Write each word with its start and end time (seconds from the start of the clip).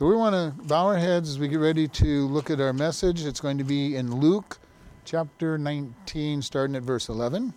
So 0.00 0.06
we 0.06 0.16
want 0.16 0.34
to 0.34 0.64
bow 0.64 0.86
our 0.86 0.96
heads 0.96 1.28
as 1.28 1.38
we 1.38 1.46
get 1.46 1.58
ready 1.58 1.86
to 1.86 2.26
look 2.28 2.48
at 2.48 2.58
our 2.58 2.72
message. 2.72 3.26
It's 3.26 3.38
going 3.38 3.58
to 3.58 3.64
be 3.64 3.96
in 3.96 4.16
Luke 4.16 4.58
chapter 5.04 5.58
19, 5.58 6.40
starting 6.40 6.74
at 6.74 6.82
verse 6.84 7.10
11. 7.10 7.52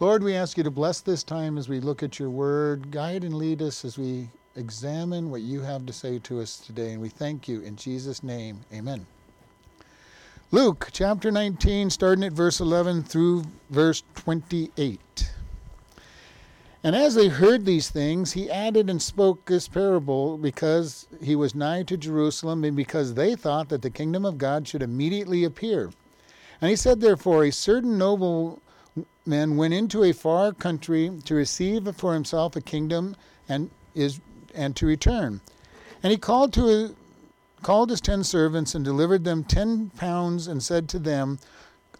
Lord, 0.00 0.24
we 0.24 0.34
ask 0.34 0.56
you 0.56 0.64
to 0.64 0.70
bless 0.72 1.00
this 1.00 1.22
time 1.22 1.56
as 1.56 1.68
we 1.68 1.78
look 1.78 2.02
at 2.02 2.18
your 2.18 2.28
word, 2.28 2.90
guide 2.90 3.22
and 3.22 3.34
lead 3.34 3.62
us 3.62 3.84
as 3.84 3.96
we 3.96 4.28
examine 4.56 5.30
what 5.30 5.42
you 5.42 5.60
have 5.60 5.86
to 5.86 5.92
say 5.92 6.18
to 6.18 6.40
us 6.40 6.56
today. 6.56 6.94
And 6.94 7.00
we 7.00 7.08
thank 7.08 7.46
you 7.46 7.60
in 7.60 7.76
Jesus' 7.76 8.24
name. 8.24 8.62
Amen. 8.74 9.06
Luke 10.50 10.88
chapter 10.90 11.30
19, 11.30 11.90
starting 11.90 12.24
at 12.24 12.32
verse 12.32 12.58
11 12.58 13.04
through 13.04 13.44
verse 13.70 14.02
28. 14.16 15.30
And 16.84 16.94
as 16.94 17.14
they 17.14 17.28
heard 17.28 17.64
these 17.64 17.90
things, 17.90 18.32
he 18.32 18.50
added 18.50 18.88
and 18.88 19.02
spoke 19.02 19.44
this 19.44 19.66
parable 19.66 20.38
because 20.38 21.08
he 21.20 21.34
was 21.34 21.54
nigh 21.54 21.82
to 21.82 21.96
Jerusalem 21.96 22.62
and 22.64 22.76
because 22.76 23.14
they 23.14 23.34
thought 23.34 23.68
that 23.70 23.82
the 23.82 23.90
kingdom 23.90 24.24
of 24.24 24.38
God 24.38 24.68
should 24.68 24.82
immediately 24.82 25.42
appear. 25.42 25.90
And 26.60 26.70
he 26.70 26.76
said, 26.76 27.00
Therefore, 27.00 27.44
a 27.44 27.50
certain 27.50 27.98
nobleman 27.98 28.60
went 29.26 29.74
into 29.74 30.04
a 30.04 30.12
far 30.12 30.52
country 30.52 31.10
to 31.24 31.34
receive 31.34 31.94
for 31.96 32.14
himself 32.14 32.54
a 32.54 32.60
kingdom 32.60 33.16
and 33.48 33.70
is 33.94 34.20
and 34.54 34.74
to 34.76 34.86
return. 34.86 35.40
And 36.02 36.10
he 36.12 36.16
called 36.16 36.52
to 36.54 36.94
called 37.62 37.90
his 37.90 38.00
ten 38.00 38.22
servants 38.22 38.74
and 38.74 38.84
delivered 38.84 39.24
them 39.24 39.42
ten 39.42 39.90
pounds 39.90 40.46
and 40.46 40.62
said 40.62 40.88
to 40.90 40.98
them, 41.00 41.40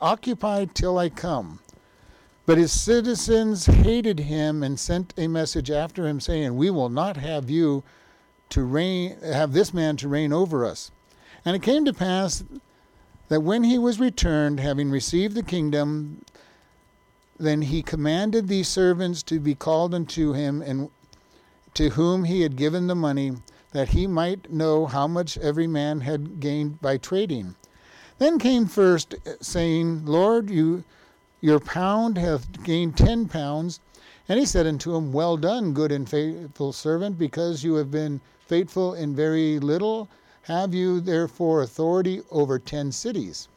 Occupy 0.00 0.66
till 0.66 0.98
I 0.98 1.08
come. 1.08 1.58
But 2.48 2.56
his 2.56 2.72
citizens 2.72 3.66
hated 3.66 4.20
him 4.20 4.62
and 4.62 4.80
sent 4.80 5.12
a 5.18 5.28
message 5.28 5.70
after 5.70 6.08
him, 6.08 6.18
saying, 6.18 6.56
We 6.56 6.70
will 6.70 6.88
not 6.88 7.18
have 7.18 7.50
you 7.50 7.84
to 8.48 8.62
reign, 8.62 9.18
have 9.20 9.52
this 9.52 9.74
man 9.74 9.98
to 9.98 10.08
reign 10.08 10.32
over 10.32 10.64
us. 10.64 10.90
And 11.44 11.54
it 11.54 11.60
came 11.60 11.84
to 11.84 11.92
pass 11.92 12.42
that 13.28 13.42
when 13.42 13.64
he 13.64 13.76
was 13.76 14.00
returned, 14.00 14.60
having 14.60 14.90
received 14.90 15.34
the 15.34 15.42
kingdom, 15.42 16.24
then 17.38 17.60
he 17.60 17.82
commanded 17.82 18.48
these 18.48 18.68
servants 18.68 19.22
to 19.24 19.38
be 19.40 19.54
called 19.54 19.94
unto 19.94 20.32
him, 20.32 20.62
and 20.62 20.88
to 21.74 21.90
whom 21.90 22.24
he 22.24 22.40
had 22.40 22.56
given 22.56 22.86
the 22.86 22.94
money, 22.94 23.32
that 23.72 23.90
he 23.90 24.06
might 24.06 24.50
know 24.50 24.86
how 24.86 25.06
much 25.06 25.36
every 25.36 25.66
man 25.66 26.00
had 26.00 26.40
gained 26.40 26.80
by 26.80 26.96
trading. 26.96 27.56
Then 28.16 28.38
came 28.38 28.64
first, 28.64 29.16
saying, 29.42 30.06
Lord, 30.06 30.48
you 30.48 30.84
your 31.40 31.60
pound 31.60 32.18
hath 32.18 32.62
gained 32.64 32.96
ten 32.96 33.28
pounds. 33.28 33.80
And 34.28 34.38
he 34.38 34.44
said 34.44 34.66
unto 34.66 34.94
him, 34.94 35.12
Well 35.12 35.36
done, 35.36 35.72
good 35.72 35.92
and 35.92 36.08
faithful 36.08 36.72
servant, 36.72 37.18
because 37.18 37.64
you 37.64 37.74
have 37.74 37.90
been 37.90 38.20
faithful 38.46 38.94
in 38.94 39.14
very 39.14 39.58
little, 39.58 40.08
have 40.42 40.74
you 40.74 41.00
therefore 41.00 41.62
authority 41.62 42.22
over 42.30 42.58
ten 42.58 42.92
cities. 42.92 43.48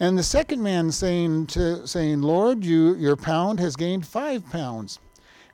And 0.00 0.16
the 0.16 0.22
second 0.22 0.62
man 0.62 0.92
saying 0.92 1.48
to 1.48 1.86
saying, 1.86 2.22
Lord, 2.22 2.64
you 2.64 2.94
your 2.94 3.16
pound 3.16 3.58
has 3.58 3.74
gained 3.74 4.06
five 4.06 4.48
pounds. 4.50 5.00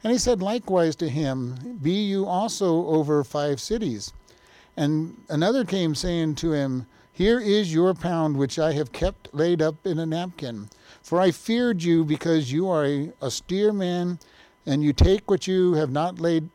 And 0.02 0.12
he 0.12 0.18
said 0.18 0.42
likewise 0.42 0.96
to 0.96 1.08
him, 1.08 1.78
Be 1.82 2.04
you 2.04 2.26
also 2.26 2.86
over 2.86 3.24
five 3.24 3.58
cities. 3.58 4.12
And 4.76 5.16
another 5.30 5.64
came 5.64 5.94
saying 5.94 6.34
to 6.36 6.52
him, 6.52 6.86
Here 7.14 7.38
is 7.38 7.72
your 7.72 7.94
pound 7.94 8.36
which 8.36 8.58
I 8.58 8.72
have 8.72 8.90
kept 8.90 9.32
laid 9.32 9.62
up 9.62 9.86
in 9.86 10.00
a 10.00 10.04
napkin. 10.06 10.68
For 11.00 11.20
I 11.20 11.30
feared 11.30 11.80
you 11.80 12.04
because 12.04 12.50
you 12.50 12.68
are 12.68 12.84
a 12.84 13.12
austere 13.22 13.72
man, 13.72 14.18
and 14.66 14.82
you 14.82 14.92
take 14.92 15.30
what 15.30 15.46
you 15.46 15.74
have 15.74 15.92
not 15.92 16.18
laid 16.18 16.48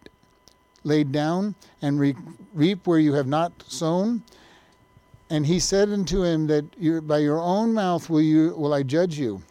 laid 0.83 1.13
down, 1.13 1.55
and 1.81 1.97
re- 1.97 2.15
reap 2.53 2.87
where 2.87 2.99
you 2.99 3.13
have 3.13 3.27
not 3.27 3.53
sown. 3.69 4.21
And 5.29 5.45
he 5.45 5.59
said 5.59 5.89
unto 5.89 6.23
him 6.23 6.47
that 6.47 7.07
by 7.07 7.19
your 7.19 7.39
own 7.39 7.73
mouth 7.73 8.09
will 8.09 8.21
you 8.21 8.53
will 8.57 8.73
I 8.73 8.83
judge 8.83 9.17
you. 9.17 9.41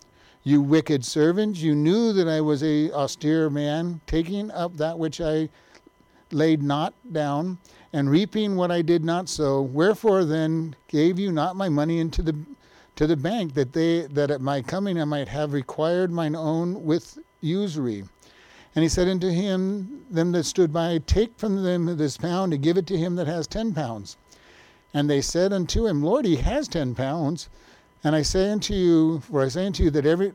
You 0.42 0.60
wicked 0.60 1.06
servants, 1.06 1.60
you 1.60 1.74
knew 1.74 2.12
that 2.12 2.28
I 2.28 2.42
was 2.42 2.62
a 2.62 2.92
austere 2.92 3.48
man, 3.48 4.02
taking 4.06 4.50
up 4.50 4.76
that 4.76 4.98
which 4.98 5.22
I 5.22 5.48
laid 6.32 6.62
not 6.62 6.92
down, 7.10 7.58
and 7.92 8.10
reaping 8.10 8.56
what 8.56 8.70
I 8.70 8.82
did 8.82 9.04
not 9.04 9.28
sow. 9.28 9.62
Wherefore 9.62 10.24
then 10.24 10.76
gave 10.88 11.18
you 11.18 11.32
not 11.32 11.56
my 11.56 11.68
money 11.68 12.00
into 12.00 12.22
the 12.22 12.34
to 12.96 13.06
the 13.06 13.16
bank 13.16 13.54
that 13.54 13.72
they 13.72 14.02
that 14.02 14.30
at 14.30 14.40
my 14.40 14.60
coming 14.60 15.00
I 15.00 15.04
might 15.04 15.28
have 15.28 15.52
required 15.52 16.10
mine 16.10 16.34
own 16.34 16.84
with 16.84 17.18
usury. 17.40 18.04
And 18.74 18.82
he 18.82 18.88
said 18.88 19.08
unto 19.08 19.28
him, 19.28 20.04
them 20.10 20.32
that 20.32 20.44
stood 20.44 20.72
by, 20.72 20.98
take 20.98 21.36
from 21.38 21.62
them 21.62 21.96
this 21.96 22.16
pound 22.16 22.52
and 22.52 22.62
give 22.62 22.76
it 22.76 22.86
to 22.88 22.98
him 22.98 23.16
that 23.16 23.26
has 23.26 23.46
ten 23.46 23.72
pounds. 23.72 24.16
And 24.94 25.08
they 25.08 25.20
said 25.20 25.52
unto 25.52 25.86
him, 25.86 26.02
Lord, 26.02 26.24
he 26.24 26.36
has 26.36 26.68
ten 26.68 26.94
pounds. 26.94 27.48
And 28.04 28.14
I 28.14 28.22
say 28.22 28.50
unto 28.50 28.74
you, 28.74 29.20
for 29.20 29.42
I 29.42 29.48
say 29.48 29.66
unto 29.66 29.84
you 29.84 29.90
that 29.90 30.06
every 30.06 30.32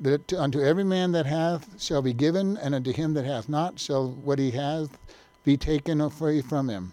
that 0.00 0.32
unto 0.32 0.60
every 0.60 0.84
man 0.84 1.12
that 1.12 1.26
hath 1.26 1.80
shall 1.82 2.02
be 2.02 2.12
given, 2.12 2.56
and 2.56 2.74
unto 2.74 2.92
him 2.92 3.14
that 3.14 3.24
hath 3.24 3.48
not 3.48 3.78
shall 3.78 4.10
what 4.10 4.38
he 4.38 4.50
hath 4.50 4.98
be 5.44 5.56
taken 5.56 6.00
away 6.00 6.42
from 6.42 6.68
him. 6.68 6.92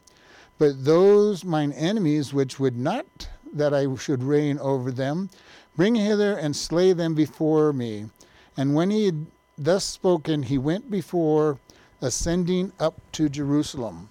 But 0.57 0.85
those 0.85 1.43
mine 1.43 1.71
enemies 1.73 2.33
which 2.33 2.59
would 2.59 2.77
not 2.77 3.29
that 3.53 3.73
I 3.73 3.93
should 3.95 4.23
reign 4.23 4.57
over 4.59 4.91
them. 4.91 5.29
Bring 5.75 5.95
hither 5.95 6.35
and 6.35 6.55
slay 6.55 6.93
them 6.93 7.13
before 7.13 7.71
me. 7.73 8.07
And 8.55 8.73
when 8.73 8.89
he 8.89 9.05
had 9.05 9.27
thus 9.57 9.85
spoken, 9.85 10.43
he 10.43 10.57
went 10.57 10.89
before, 10.89 11.59
ascending 12.01 12.71
up 12.79 12.99
to 13.13 13.29
Jerusalem. 13.29 14.09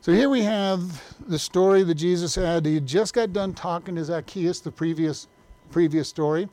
So 0.00 0.12
here 0.12 0.28
we 0.28 0.42
have 0.42 1.02
the 1.26 1.38
story 1.38 1.82
that 1.82 1.94
Jesus 1.94 2.34
had. 2.34 2.66
He 2.66 2.74
had 2.74 2.86
just 2.86 3.14
got 3.14 3.32
done 3.32 3.54
talking 3.54 3.96
to 3.96 4.04
Zacchaeus, 4.04 4.60
the 4.60 4.70
previous 4.70 5.26
previous 5.70 6.08
story. 6.08 6.48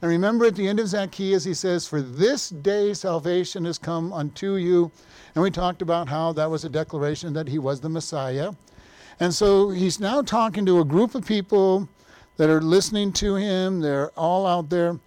And 0.00 0.10
remember 0.10 0.46
at 0.46 0.54
the 0.54 0.68
end 0.68 0.78
of 0.80 0.88
Zacchaeus, 0.88 1.44
he 1.44 1.54
says, 1.54 1.86
For 1.86 2.00
this 2.00 2.50
day 2.50 2.94
salvation 2.94 3.64
has 3.64 3.78
come 3.78 4.12
unto 4.12 4.54
you. 4.54 4.90
And 5.34 5.42
we 5.42 5.50
talked 5.50 5.82
about 5.82 6.08
how 6.08 6.32
that 6.34 6.50
was 6.50 6.64
a 6.64 6.68
declaration 6.68 7.32
that 7.32 7.48
he 7.48 7.58
was 7.58 7.80
the 7.80 7.88
Messiah. 7.88 8.52
And 9.20 9.34
so 9.34 9.70
he's 9.70 9.98
now 9.98 10.22
talking 10.22 10.64
to 10.66 10.80
a 10.80 10.84
group 10.84 11.14
of 11.14 11.26
people 11.26 11.88
that 12.36 12.48
are 12.48 12.60
listening 12.60 13.12
to 13.14 13.34
him. 13.34 13.80
They're 13.80 14.10
all 14.10 14.46
out 14.46 14.70
there. 14.70 14.98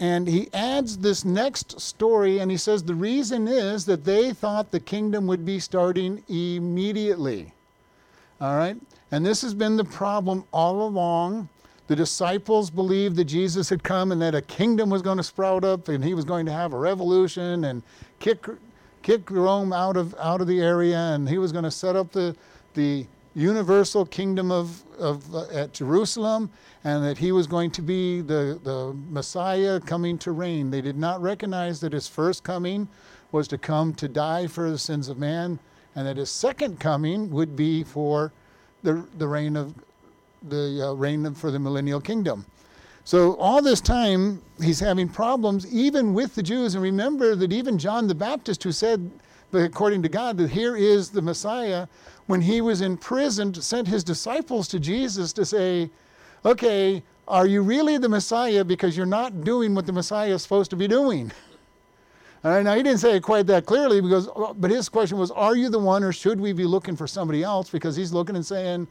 And 0.00 0.26
he 0.26 0.48
adds 0.52 0.98
this 0.98 1.24
next 1.24 1.80
story, 1.80 2.40
and 2.40 2.50
he 2.50 2.56
says 2.56 2.82
the 2.82 2.94
reason 2.94 3.46
is 3.46 3.84
that 3.84 4.04
they 4.04 4.32
thought 4.32 4.72
the 4.72 4.80
kingdom 4.80 5.28
would 5.28 5.44
be 5.44 5.60
starting 5.60 6.24
immediately. 6.28 7.52
All 8.40 8.56
right? 8.56 8.76
And 9.12 9.24
this 9.24 9.42
has 9.42 9.54
been 9.54 9.76
the 9.76 9.84
problem 9.84 10.44
all 10.52 10.82
along. 10.82 11.48
The 11.88 11.96
disciples 11.96 12.70
believed 12.70 13.16
that 13.16 13.24
Jesus 13.24 13.68
had 13.68 13.82
come 13.82 14.12
and 14.12 14.22
that 14.22 14.34
a 14.34 14.42
kingdom 14.42 14.88
was 14.88 15.02
going 15.02 15.16
to 15.16 15.22
sprout 15.22 15.64
up 15.64 15.88
and 15.88 16.02
he 16.04 16.14
was 16.14 16.24
going 16.24 16.46
to 16.46 16.52
have 16.52 16.72
a 16.72 16.78
revolution 16.78 17.64
and 17.64 17.82
kick, 18.20 18.46
kick 19.02 19.30
Rome 19.30 19.72
out 19.72 19.96
of, 19.96 20.14
out 20.18 20.40
of 20.40 20.46
the 20.46 20.60
area 20.60 20.96
and 20.96 21.28
he 21.28 21.38
was 21.38 21.52
going 21.52 21.64
to 21.64 21.70
set 21.70 21.96
up 21.96 22.12
the, 22.12 22.36
the 22.74 23.06
universal 23.34 24.04
kingdom 24.06 24.50
of, 24.50 24.84
of 24.98 25.34
uh, 25.34 25.48
at 25.48 25.72
Jerusalem 25.72 26.50
and 26.84 27.04
that 27.04 27.18
he 27.18 27.32
was 27.32 27.46
going 27.46 27.70
to 27.72 27.82
be 27.82 28.20
the, 28.20 28.60
the 28.62 28.94
Messiah 29.10 29.80
coming 29.80 30.18
to 30.18 30.32
reign. 30.32 30.70
They 30.70 30.82
did 30.82 30.96
not 30.96 31.20
recognize 31.20 31.80
that 31.80 31.92
his 31.92 32.06
first 32.06 32.44
coming 32.44 32.88
was 33.32 33.48
to 33.48 33.58
come 33.58 33.94
to 33.94 34.08
die 34.08 34.46
for 34.46 34.70
the 34.70 34.78
sins 34.78 35.08
of 35.08 35.18
man 35.18 35.58
and 35.94 36.06
that 36.06 36.16
his 36.16 36.30
second 36.30 36.78
coming 36.78 37.30
would 37.30 37.56
be 37.56 37.82
for 37.82 38.32
the, 38.82 39.06
the 39.18 39.26
reign 39.26 39.56
of 39.56 39.74
the 40.48 40.88
uh, 40.88 40.92
reign 40.94 41.34
for 41.34 41.50
the 41.50 41.58
millennial 41.58 42.00
kingdom. 42.00 42.44
So 43.04 43.36
all 43.36 43.60
this 43.60 43.80
time 43.80 44.40
he's 44.62 44.78
having 44.78 45.08
problems 45.08 45.72
even 45.72 46.14
with 46.14 46.34
the 46.34 46.42
Jews 46.42 46.74
and 46.74 46.82
remember 46.82 47.34
that 47.34 47.52
even 47.52 47.78
John 47.78 48.06
the 48.06 48.14
Baptist 48.14 48.62
who 48.62 48.72
said 48.72 49.10
according 49.52 50.02
to 50.02 50.08
God 50.08 50.36
that 50.38 50.50
here 50.50 50.76
is 50.76 51.10
the 51.10 51.22
Messiah 51.22 51.86
when 52.26 52.40
he 52.40 52.60
was 52.60 52.80
in 52.80 52.96
prison, 52.96 53.52
sent 53.54 53.88
his 53.88 54.04
disciples 54.04 54.68
to 54.68 54.80
Jesus 54.80 55.32
to 55.34 55.44
say, 55.44 55.90
okay, 56.44 57.02
are 57.28 57.46
you 57.46 57.62
really 57.62 57.98
the 57.98 58.08
Messiah 58.08 58.64
because 58.64 58.96
you're 58.96 59.06
not 59.06 59.44
doing 59.44 59.74
what 59.74 59.86
the 59.86 59.92
Messiah 59.92 60.34
is 60.34 60.42
supposed 60.42 60.70
to 60.70 60.76
be 60.76 60.88
doing? 60.88 61.32
All 62.44 62.52
right, 62.52 62.64
now 62.64 62.74
he 62.74 62.82
didn't 62.82 62.98
say 62.98 63.16
it 63.16 63.22
quite 63.22 63.46
that 63.46 63.66
clearly 63.66 64.00
because, 64.00 64.28
but 64.56 64.70
his 64.70 64.88
question 64.88 65.18
was, 65.18 65.30
are 65.30 65.56
you 65.56 65.68
the 65.68 65.78
one 65.78 66.02
or 66.02 66.12
should 66.12 66.40
we 66.40 66.52
be 66.52 66.64
looking 66.64 66.96
for 66.96 67.06
somebody 67.06 67.42
else? 67.42 67.70
Because 67.70 67.94
he's 67.94 68.12
looking 68.12 68.34
and 68.34 68.44
saying, 68.44 68.88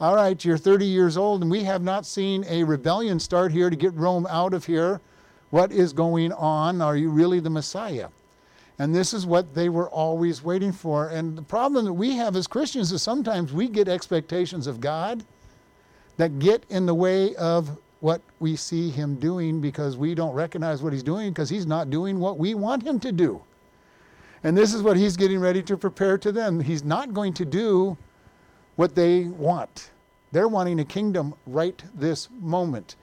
all 0.00 0.16
right, 0.16 0.44
you're 0.44 0.58
30 0.58 0.86
years 0.86 1.16
old 1.16 1.42
and 1.42 1.50
we 1.50 1.64
have 1.64 1.82
not 1.82 2.06
seen 2.06 2.44
a 2.48 2.64
rebellion 2.64 3.20
start 3.20 3.52
here 3.52 3.70
to 3.70 3.76
get 3.76 3.94
Rome 3.94 4.26
out 4.28 4.54
of 4.54 4.64
here. 4.64 5.00
What 5.50 5.70
is 5.70 5.92
going 5.92 6.32
on? 6.32 6.80
Are 6.80 6.96
you 6.96 7.10
really 7.10 7.40
the 7.40 7.50
Messiah? 7.50 8.08
And 8.78 8.94
this 8.94 9.12
is 9.12 9.26
what 9.26 9.54
they 9.54 9.68
were 9.68 9.88
always 9.90 10.42
waiting 10.42 10.72
for. 10.72 11.08
And 11.08 11.36
the 11.36 11.42
problem 11.42 11.84
that 11.84 11.92
we 11.92 12.16
have 12.16 12.36
as 12.36 12.46
Christians 12.46 12.90
is 12.90 13.02
sometimes 13.02 13.52
we 13.52 13.68
get 13.68 13.86
expectations 13.86 14.66
of 14.66 14.80
God 14.80 15.24
that 16.16 16.38
get 16.38 16.64
in 16.70 16.86
the 16.86 16.94
way 16.94 17.34
of 17.36 17.78
what 18.00 18.20
we 18.40 18.56
see 18.56 18.90
Him 18.90 19.14
doing 19.16 19.60
because 19.60 19.96
we 19.96 20.14
don't 20.14 20.34
recognize 20.34 20.82
what 20.82 20.92
He's 20.92 21.02
doing 21.02 21.30
because 21.30 21.48
He's 21.48 21.66
not 21.66 21.90
doing 21.90 22.18
what 22.18 22.38
we 22.38 22.54
want 22.54 22.82
Him 22.82 22.98
to 23.00 23.12
do. 23.12 23.40
And 24.42 24.56
this 24.56 24.74
is 24.74 24.82
what 24.82 24.96
He's 24.96 25.16
getting 25.16 25.38
ready 25.38 25.62
to 25.62 25.76
prepare 25.76 26.18
to 26.18 26.32
them. 26.32 26.58
He's 26.58 26.82
not 26.82 27.14
going 27.14 27.34
to 27.34 27.44
do 27.44 27.96
what 28.76 28.94
they 28.94 29.24
want. 29.24 29.90
They're 30.32 30.48
wanting 30.48 30.80
a 30.80 30.84
kingdom 30.84 31.34
right 31.46 31.82
this 31.94 32.28
moment. 32.40 32.96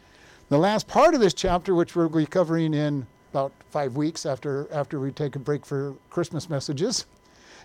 The 0.49 0.57
last 0.57 0.87
part 0.87 1.13
of 1.13 1.21
this 1.21 1.33
chapter, 1.33 1.75
which 1.75 1.95
we'll 1.95 2.09
be 2.09 2.25
covering 2.25 2.73
in 2.73 3.05
about 3.31 3.51
five 3.69 3.95
weeks 3.95 4.25
after, 4.25 4.67
after 4.71 4.99
we 4.99 5.11
take 5.11 5.35
a 5.35 5.39
break 5.39 5.65
for 5.65 5.93
Christmas 6.09 6.49
messages, 6.49 7.05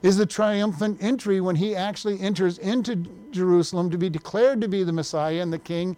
is 0.02 0.18
the 0.18 0.26
triumphant 0.26 1.02
entry 1.02 1.40
when 1.40 1.56
he 1.56 1.74
actually 1.74 2.20
enters 2.20 2.58
into 2.58 2.96
Jerusalem 3.30 3.90
to 3.90 3.96
be 3.96 4.10
declared 4.10 4.60
to 4.60 4.68
be 4.68 4.84
the 4.84 4.92
Messiah 4.92 5.40
and 5.40 5.50
the 5.50 5.58
King. 5.58 5.96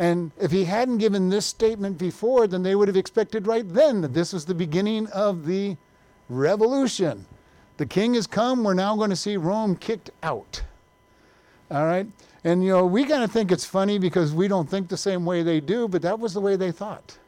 And 0.00 0.32
if 0.40 0.50
he 0.50 0.64
hadn't 0.64 0.98
given 0.98 1.28
this 1.28 1.46
statement 1.46 1.96
before, 1.96 2.48
then 2.48 2.64
they 2.64 2.74
would 2.74 2.88
have 2.88 2.96
expected 2.96 3.46
right 3.46 3.66
then 3.66 4.00
that 4.00 4.12
this 4.12 4.32
was 4.32 4.44
the 4.44 4.54
beginning 4.54 5.06
of 5.08 5.46
the 5.46 5.76
revolution. 6.28 7.24
The 7.76 7.86
king 7.86 8.14
has 8.14 8.26
come, 8.26 8.64
we're 8.64 8.74
now 8.74 8.96
going 8.96 9.10
to 9.10 9.16
see 9.16 9.36
Rome 9.36 9.76
kicked 9.76 10.10
out. 10.22 10.62
All 11.70 11.84
right? 11.84 12.06
And 12.44 12.64
you 12.64 12.70
know, 12.70 12.86
we 12.86 13.04
kind 13.04 13.24
of 13.24 13.32
think 13.32 13.50
it's 13.50 13.64
funny 13.64 13.98
because 13.98 14.32
we 14.32 14.48
don't 14.48 14.68
think 14.68 14.88
the 14.88 14.96
same 14.96 15.24
way 15.24 15.42
they 15.42 15.60
do, 15.60 15.88
but 15.88 16.02
that 16.02 16.18
was 16.18 16.34
the 16.34 16.40
way 16.40 16.56
they 16.56 16.70
thought. 16.70 17.18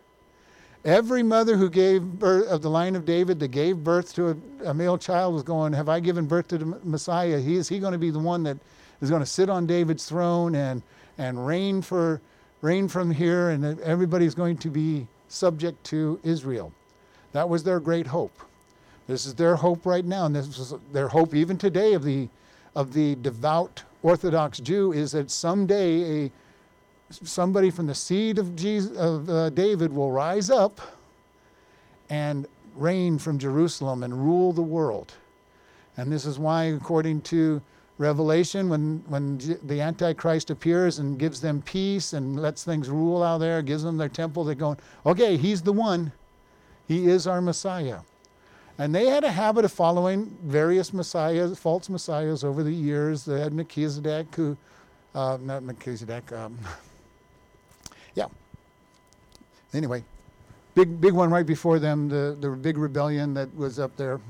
Every 0.85 1.25
mother 1.25 1.57
who 1.57 1.69
gave 1.69 2.03
birth 2.03 2.47
of 2.49 2.63
the 2.63 2.71
line 2.71 2.95
of 2.95 3.05
David 3.05 3.41
that 3.41 3.49
gave 3.49 3.79
birth 3.79 4.15
to 4.15 4.31
a, 4.31 4.71
a 4.71 4.75
male 4.75 4.97
child 4.97 5.35
was 5.35 5.43
going, 5.43 5.73
Have 5.73 5.89
I 5.89 5.99
given 6.01 6.27
birth 6.27 6.49
to 6.49 6.59
the 6.59 6.67
Messiah? 6.85 7.41
He, 7.41 7.57
is 7.57 7.69
he 7.69 7.81
going 7.81 7.93
to 7.93 7.99
be 7.99 8.11
the 8.11 8.19
one 8.19 8.45
that 8.45 8.59
is 9.01 9.11
going 9.11 9.21
to 9.21 9.27
sit 9.27 9.51
on 9.51 9.67
David's 9.67 10.07
throne 10.07 10.55
and, 10.55 10.83
and 11.19 11.45
reign, 11.45 11.83
for, 11.83 12.21
reign 12.63 12.87
from 12.87 13.11
here, 13.11 13.51
and 13.51 13.81
everybody's 13.81 14.37
going 14.37 14.57
to 14.59 14.71
be 14.71 15.07
subject 15.27 15.83
to 15.85 16.21
Israel? 16.23 16.73
That 17.33 17.49
was 17.49 17.65
their 17.65 17.81
great 17.81 18.07
hope. 18.07 18.39
This 19.09 19.27
is 19.27 19.35
their 19.35 19.57
hope 19.57 19.85
right 19.85 20.05
now, 20.05 20.27
and 20.27 20.37
this 20.37 20.59
is 20.59 20.75
their 20.93 21.09
hope 21.09 21.35
even 21.35 21.59
today 21.59 21.95
of 21.95 22.05
the, 22.05 22.29
of 22.79 22.93
the 22.93 23.17
devout 23.17 23.83
Orthodox 24.05 24.59
Jew 24.61 24.93
is 24.93 25.11
that 25.11 25.33
someday 25.33 26.27
a 26.27 26.31
somebody 27.11 27.71
from 27.71 27.87
the 27.87 27.95
seed 27.95 28.39
of, 28.39 28.55
Jesus, 28.55 28.97
of 28.97 29.29
uh, 29.29 29.51
David 29.51 29.93
will 29.93 30.13
rise 30.13 30.49
up 30.49 30.81
and 32.09 32.47
reign 32.77 33.19
from 33.19 33.39
Jerusalem 33.39 34.03
and 34.05 34.15
rule 34.15 34.53
the 34.53 34.63
world. 34.63 35.15
And 35.97 36.13
this 36.13 36.25
is 36.25 36.39
why, 36.39 36.65
according 36.65 37.23
to 37.23 37.61
Revelation, 37.97 38.69
when, 38.69 39.03
when 39.09 39.39
the 39.65 39.81
Antichrist 39.81 40.51
appears 40.51 41.01
and 41.01 41.19
gives 41.19 41.41
them 41.41 41.63
peace 41.63 42.13
and 42.13 42.41
lets 42.41 42.63
things 42.63 42.89
rule 42.89 43.23
out 43.23 43.39
there, 43.39 43.61
gives 43.63 43.83
them 43.83 43.97
their 43.97 44.09
temple, 44.09 44.45
they're 44.45 44.55
going, 44.55 44.77
okay, 45.05 45.37
he's 45.37 45.63
the 45.63 45.73
one. 45.73 46.13
He 46.87 47.09
is 47.09 47.27
our 47.27 47.41
Messiah. 47.41 48.01
And 48.79 48.95
they 48.95 49.07
had 49.07 49.25
a 49.25 49.31
habit 49.31 49.65
of 49.65 49.73
following 49.73 50.37
various 50.45 50.93
messiahs, 50.93 51.59
false 51.59 51.89
messiahs 51.89 52.45
over 52.45 52.63
the 52.63 52.73
years. 52.73 53.25
They 53.25 53.41
had 53.41 53.53
Melchizedek, 53.53 54.33
who, 54.37 54.57
uh, 55.17 55.37
not 55.41 55.65
Melchizedek, 55.65 56.31
um, 56.33 56.57
yeah. 58.15 58.27
Anyway, 59.75 60.05
big 60.75 61.01
big 61.01 61.13
one 61.13 61.29
right 61.31 61.45
before 61.45 61.81
them, 61.81 62.09
the, 62.09 62.37
the 62.41 62.51
big 62.51 62.79
rebellion 62.79 63.35
that 63.35 63.55
was 63.57 63.81
up 63.81 63.97
there. 63.97 64.21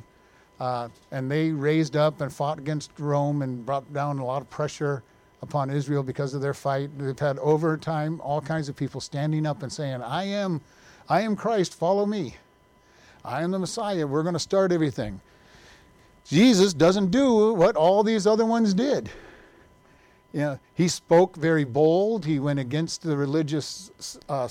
Uh, 0.59 0.89
and 1.13 1.31
they 1.31 1.51
raised 1.51 1.95
up 1.95 2.21
and 2.21 2.33
fought 2.33 2.59
against 2.59 2.91
Rome 2.99 3.43
and 3.43 3.65
brought 3.65 3.93
down 3.93 4.19
a 4.19 4.25
lot 4.25 4.43
of 4.43 4.51
pressure 4.51 5.03
upon 5.43 5.71
Israel 5.71 6.03
because 6.03 6.35
of 6.35 6.41
their 6.41 6.55
fight. 6.55 6.91
They've 6.99 7.17
had 7.17 7.39
over 7.39 7.77
time 7.77 8.21
all 8.23 8.41
kinds 8.41 8.69
of 8.69 8.75
people 8.75 9.01
standing 9.01 9.47
up 9.47 9.63
and 9.63 9.73
saying, 9.73 10.03
I 10.03 10.25
am, 10.25 10.61
I 11.09 11.21
am 11.21 11.37
Christ, 11.37 11.75
follow 11.75 12.07
me. 12.07 12.35
I 13.29 13.43
am 13.43 13.51
the 13.51 13.59
Messiah. 13.59 14.07
We're 14.07 14.23
going 14.23 14.35
to 14.35 14.39
start 14.39 14.73
everything. 14.73 15.21
Jesus 16.25 16.73
doesn't 16.73 17.11
do 17.11 17.53
what 17.53 17.77
all 17.77 18.03
these 18.03 18.27
other 18.27 18.47
ones 18.47 18.73
did. 18.73 19.11
You 20.33 20.41
know, 20.41 20.59
he 20.75 20.89
spoke 20.89 21.37
very 21.37 21.65
bold. 21.65 22.25
He 22.25 22.39
went 22.39 22.59
against 22.59 23.03
the 23.03 23.19
religious 23.19 24.19
uh, 24.31 24.49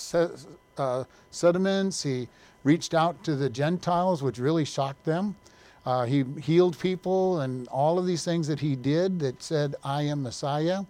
uh, 0.78 1.04
sentiments. 1.32 2.04
He 2.04 2.28
reached 2.64 2.94
out 2.94 3.24
to 3.24 3.36
the 3.36 3.50
Gentiles, 3.50 4.22
which 4.22 4.38
really 4.38 4.66
shocked 4.66 5.06
them. 5.06 5.36
Uh, 5.84 6.06
he 6.06 6.24
healed 6.40 6.78
people 6.78 7.42
and 7.42 7.68
all 7.70 7.98
of 7.98 8.06
these 8.06 8.24
things 8.24 8.48
that 8.48 8.60
he 8.60 8.76
did 8.76 9.20
that 9.22 9.42
said, 9.42 9.76
I 9.84 10.04
am 10.04 10.22
Messiah. 10.22 10.84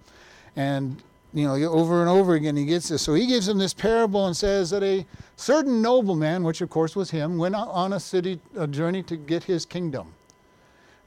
And 0.58 1.02
you 1.34 1.46
know, 1.46 1.56
over 1.72 2.02
and 2.02 2.10
over 2.10 2.36
again 2.36 2.56
he 2.56 2.66
gets 2.66 2.90
this. 2.90 3.02
So 3.02 3.14
he 3.14 3.28
gives 3.28 3.48
him 3.48 3.58
this 3.58 3.74
parable 3.74 4.28
and 4.28 4.36
says 4.36 4.70
that 4.70 4.84
a 4.84 5.06
certain 5.36 5.82
nobleman, 5.82 6.44
which 6.44 6.62
of 6.62 6.70
course 6.70 6.96
was 6.96 7.12
him, 7.12 7.38
went 7.38 7.56
on 7.56 7.94
a 7.94 8.00
city 8.00 8.40
a 8.56 8.68
journey 8.68 9.04
to 9.04 9.18
get 9.18 9.44
his 9.44 9.66
kingdom. 9.66 10.14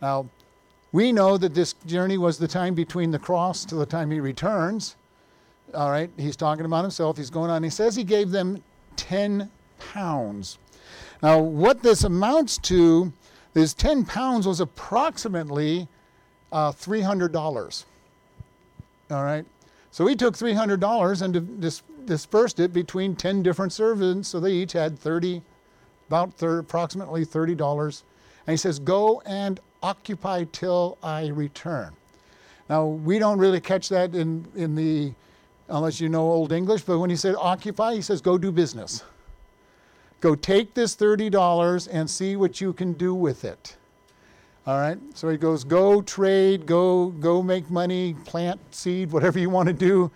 Now, 0.02 0.28
we 0.92 1.12
know 1.12 1.36
that 1.36 1.54
this 1.54 1.74
journey 1.86 2.18
was 2.18 2.38
the 2.38 2.48
time 2.48 2.74
between 2.74 3.10
the 3.10 3.18
cross 3.18 3.64
to 3.66 3.74
the 3.76 3.86
time 3.86 4.10
he 4.10 4.20
returns. 4.20 4.96
All 5.74 5.90
right, 5.90 6.10
he's 6.16 6.36
talking 6.36 6.64
about 6.64 6.82
himself. 6.82 7.16
He's 7.16 7.30
going 7.30 7.50
on. 7.50 7.62
He 7.62 7.70
says 7.70 7.94
he 7.94 8.02
gave 8.02 8.30
them 8.30 8.62
10 8.96 9.50
pounds. 9.78 10.58
Now, 11.22 11.38
what 11.38 11.82
this 11.82 12.04
amounts 12.04 12.58
to 12.58 13.12
is 13.54 13.74
10 13.74 14.04
pounds 14.04 14.46
was 14.46 14.60
approximately 14.60 15.86
uh, 16.50 16.72
$300. 16.72 17.84
All 19.10 19.24
right. 19.24 19.44
So 19.90 20.06
he 20.06 20.14
took 20.14 20.36
$300 20.36 21.22
and 21.22 21.60
dis- 21.60 21.82
dispersed 22.04 22.60
it 22.60 22.72
between 22.72 23.16
10 23.16 23.42
different 23.42 23.72
servants, 23.72 24.28
so 24.28 24.38
they 24.38 24.52
each 24.52 24.72
had 24.72 24.98
30, 24.98 25.42
about 26.08 26.34
thir- 26.34 26.58
approximately 26.58 27.26
$30. 27.26 28.02
And 28.46 28.52
he 28.52 28.56
says, 28.56 28.78
Go 28.78 29.20
and 29.26 29.60
occupy 29.82 30.44
till 30.52 30.98
I 31.02 31.28
return. 31.28 31.92
Now, 32.68 32.86
we 32.86 33.18
don't 33.18 33.38
really 33.38 33.60
catch 33.60 33.88
that 33.88 34.14
in, 34.14 34.46
in 34.54 34.76
the, 34.76 35.12
unless 35.68 36.00
you 36.00 36.08
know 36.08 36.30
Old 36.30 36.52
English, 36.52 36.82
but 36.82 36.98
when 36.98 37.10
he 37.10 37.16
said 37.16 37.34
occupy, 37.36 37.94
he 37.94 38.02
says, 38.02 38.20
Go 38.20 38.38
do 38.38 38.52
business. 38.52 39.02
Go 40.20 40.34
take 40.34 40.74
this 40.74 40.94
$30 40.94 41.88
and 41.90 42.08
see 42.08 42.36
what 42.36 42.60
you 42.60 42.72
can 42.72 42.92
do 42.92 43.14
with 43.14 43.44
it. 43.44 43.76
All 44.66 44.78
right. 44.78 44.98
So 45.14 45.28
he 45.28 45.36
goes, 45.36 45.64
go 45.64 46.02
trade, 46.02 46.66
go 46.66 47.06
go 47.06 47.42
make 47.42 47.70
money, 47.70 48.14
plant 48.24 48.60
seed, 48.74 49.10
whatever 49.10 49.38
you 49.38 49.48
want 49.48 49.68
to 49.68 49.72
do. 49.72 50.10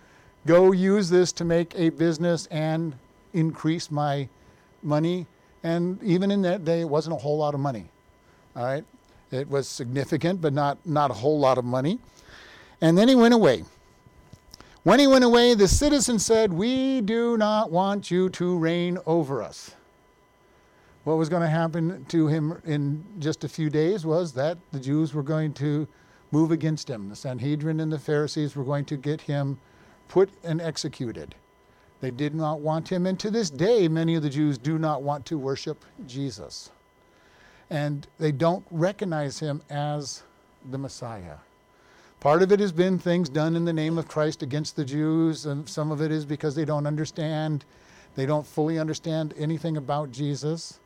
Go 0.45 0.71
use 0.71 1.09
this 1.09 1.31
to 1.33 1.45
make 1.45 1.73
a 1.75 1.89
business 1.89 2.45
and 2.51 2.95
increase 3.33 3.89
my 3.89 4.29
money. 4.83 5.25
And 5.63 6.01
even 6.03 6.29
in 6.29 6.43
that 6.43 6.63
day, 6.63 6.81
it 6.81 6.89
wasn't 6.89 7.15
a 7.15 7.19
whole 7.19 7.37
lot 7.39 7.55
of 7.55 7.59
money. 7.59 7.89
All 8.55 8.63
right. 8.63 8.85
It 9.31 9.49
was 9.49 9.67
significant, 9.67 10.41
but 10.41 10.53
not 10.53 10.77
not 10.85 11.09
a 11.09 11.15
whole 11.15 11.39
lot 11.39 11.57
of 11.57 11.65
money. 11.65 11.99
And 12.81 12.97
then 12.97 13.07
he 13.07 13.15
went 13.15 13.33
away. 13.33 13.63
When 14.83 14.99
he 14.99 15.07
went 15.07 15.23
away, 15.23 15.55
the 15.55 15.67
citizens 15.67 16.23
said, 16.23 16.53
We 16.53 17.01
do 17.01 17.35
not 17.37 17.71
want 17.71 18.11
you 18.11 18.29
to 18.29 18.57
reign 18.57 18.99
over 19.07 19.41
us 19.41 19.71
what 21.05 21.17
was 21.17 21.29
going 21.29 21.43
to 21.43 21.47
happen 21.47 22.03
to 22.05 22.27
him 22.27 22.59
in 22.65 23.05
just 23.19 23.43
a 23.43 23.47
few 23.49 23.69
days 23.69 24.05
was 24.05 24.33
that 24.33 24.57
the 24.71 24.79
Jews 24.79 25.13
were 25.13 25.23
going 25.23 25.53
to 25.53 25.87
move 26.31 26.51
against 26.51 26.89
him. 26.89 27.09
The 27.09 27.15
Sanhedrin 27.15 27.79
and 27.79 27.91
the 27.91 27.99
Pharisees 27.99 28.55
were 28.55 28.63
going 28.63 28.85
to 28.85 28.97
get 28.97 29.21
him 29.21 29.59
put 30.07 30.31
and 30.43 30.59
executed. 30.59 31.35
They 32.01 32.09
did 32.09 32.33
not 32.33 32.59
want 32.59 32.91
him, 32.91 33.05
and 33.05 33.19
to 33.19 33.29
this 33.29 33.51
day, 33.51 33.87
many 33.87 34.15
of 34.15 34.23
the 34.23 34.31
Jews 34.31 34.57
do 34.57 34.79
not 34.79 35.03
want 35.03 35.27
to 35.27 35.37
worship 35.37 35.85
Jesus. 36.07 36.71
And 37.69 38.07
they 38.17 38.31
don't 38.31 38.65
recognize 38.71 39.39
him 39.39 39.61
as 39.69 40.23
the 40.71 40.77
Messiah. 40.79 41.37
Part 42.19 42.41
of 42.41 42.51
it 42.51 42.59
has 42.59 42.71
been 42.71 42.97
things 42.97 43.29
done 43.29 43.55
in 43.55 43.65
the 43.65 43.73
name 43.73 43.99
of 43.99 44.07
Christ 44.07 44.41
against 44.41 44.75
the 44.75 44.85
Jews, 44.85 45.45
and 45.45 45.69
some 45.69 45.91
of 45.91 46.01
it 46.01 46.11
is 46.11 46.25
because 46.25 46.55
they 46.55 46.65
don't 46.65 46.87
understand, 46.87 47.63
they 48.15 48.25
don't 48.25 48.45
fully 48.45 48.79
understand 48.79 49.35
anything 49.37 49.77
about 49.77 50.11
Jesus 50.11 50.79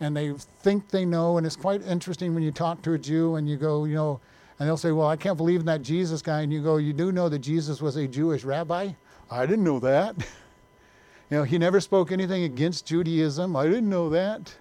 and 0.00 0.16
they 0.16 0.32
think 0.62 0.88
they 0.88 1.04
know. 1.04 1.36
And 1.38 1.46
it's 1.46 1.56
quite 1.56 1.82
interesting 1.82 2.34
when 2.34 2.42
you 2.42 2.50
talk 2.50 2.82
to 2.82 2.94
a 2.94 2.98
Jew 2.98 3.36
and 3.36 3.48
you 3.48 3.56
go, 3.56 3.84
you 3.84 3.94
know, 3.94 4.20
and 4.58 4.68
they'll 4.68 4.76
say, 4.76 4.92
Well, 4.92 5.08
I 5.08 5.16
can't 5.16 5.36
believe 5.36 5.60
in 5.60 5.66
that 5.66 5.82
Jesus 5.82 6.22
guy. 6.22 6.40
And 6.40 6.52
you 6.52 6.62
go, 6.62 6.76
You 6.76 6.92
do 6.92 7.12
know 7.12 7.28
that 7.28 7.38
Jesus 7.38 7.80
was 7.80 7.96
a 7.96 8.06
Jewish 8.06 8.44
rabbi? 8.44 8.92
I 9.30 9.46
didn't 9.46 9.64
know 9.64 9.80
that. 9.80 10.16
you 11.30 11.38
know, 11.38 11.44
he 11.44 11.58
never 11.58 11.80
spoke 11.80 12.12
anything 12.12 12.44
against 12.44 12.86
Judaism. 12.86 13.56
I 13.56 13.64
didn't 13.64 13.88
know 13.88 14.10
that. 14.10 14.54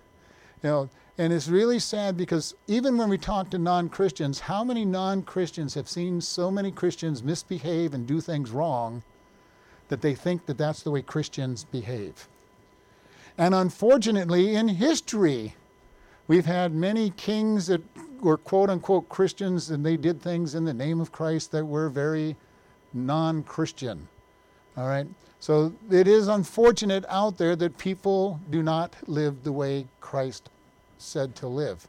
You 0.63 0.69
know, 0.69 0.89
and 1.17 1.33
it's 1.33 1.49
really 1.49 1.79
sad 1.79 2.15
because 2.15 2.55
even 2.67 2.97
when 2.97 3.09
we 3.09 3.17
talk 3.17 3.49
to 3.49 3.57
non 3.57 3.89
Christians, 3.89 4.39
how 4.39 4.63
many 4.63 4.85
non 4.85 5.21
Christians 5.21 5.73
have 5.73 5.89
seen 5.89 6.21
so 6.21 6.49
many 6.49 6.71
Christians 6.71 7.21
misbehave 7.21 7.93
and 7.93 8.07
do 8.07 8.21
things 8.21 8.51
wrong 8.51 9.03
that 9.89 10.01
they 10.01 10.15
think 10.15 10.45
that 10.45 10.57
that's 10.57 10.81
the 10.81 10.91
way 10.91 11.01
Christians 11.01 11.65
behave? 11.65 12.29
And 13.39 13.55
unfortunately, 13.55 14.53
in 14.53 14.67
history, 14.67 15.55
we've 16.27 16.45
had 16.45 16.73
many 16.73 17.11
kings 17.11 17.67
that 17.67 17.81
were 18.19 18.35
quote 18.35 18.69
unquote 18.69 19.07
Christians 19.07 19.69
and 19.69 19.85
they 19.85 19.95
did 19.95 20.21
things 20.21 20.55
in 20.55 20.65
the 20.65 20.73
name 20.73 20.99
of 20.99 21.13
Christ 21.13 21.51
that 21.53 21.65
were 21.65 21.87
very 21.87 22.35
non 22.93 23.43
Christian. 23.43 24.09
All 24.75 24.89
right? 24.89 25.07
So 25.39 25.73
it 25.89 26.05
is 26.05 26.27
unfortunate 26.27 27.05
out 27.07 27.37
there 27.37 27.55
that 27.55 27.77
people 27.77 28.41
do 28.49 28.61
not 28.61 28.93
live 29.07 29.43
the 29.45 29.53
way 29.53 29.87
Christ 30.01 30.49
said 30.97 31.33
to 31.37 31.47
live. 31.47 31.87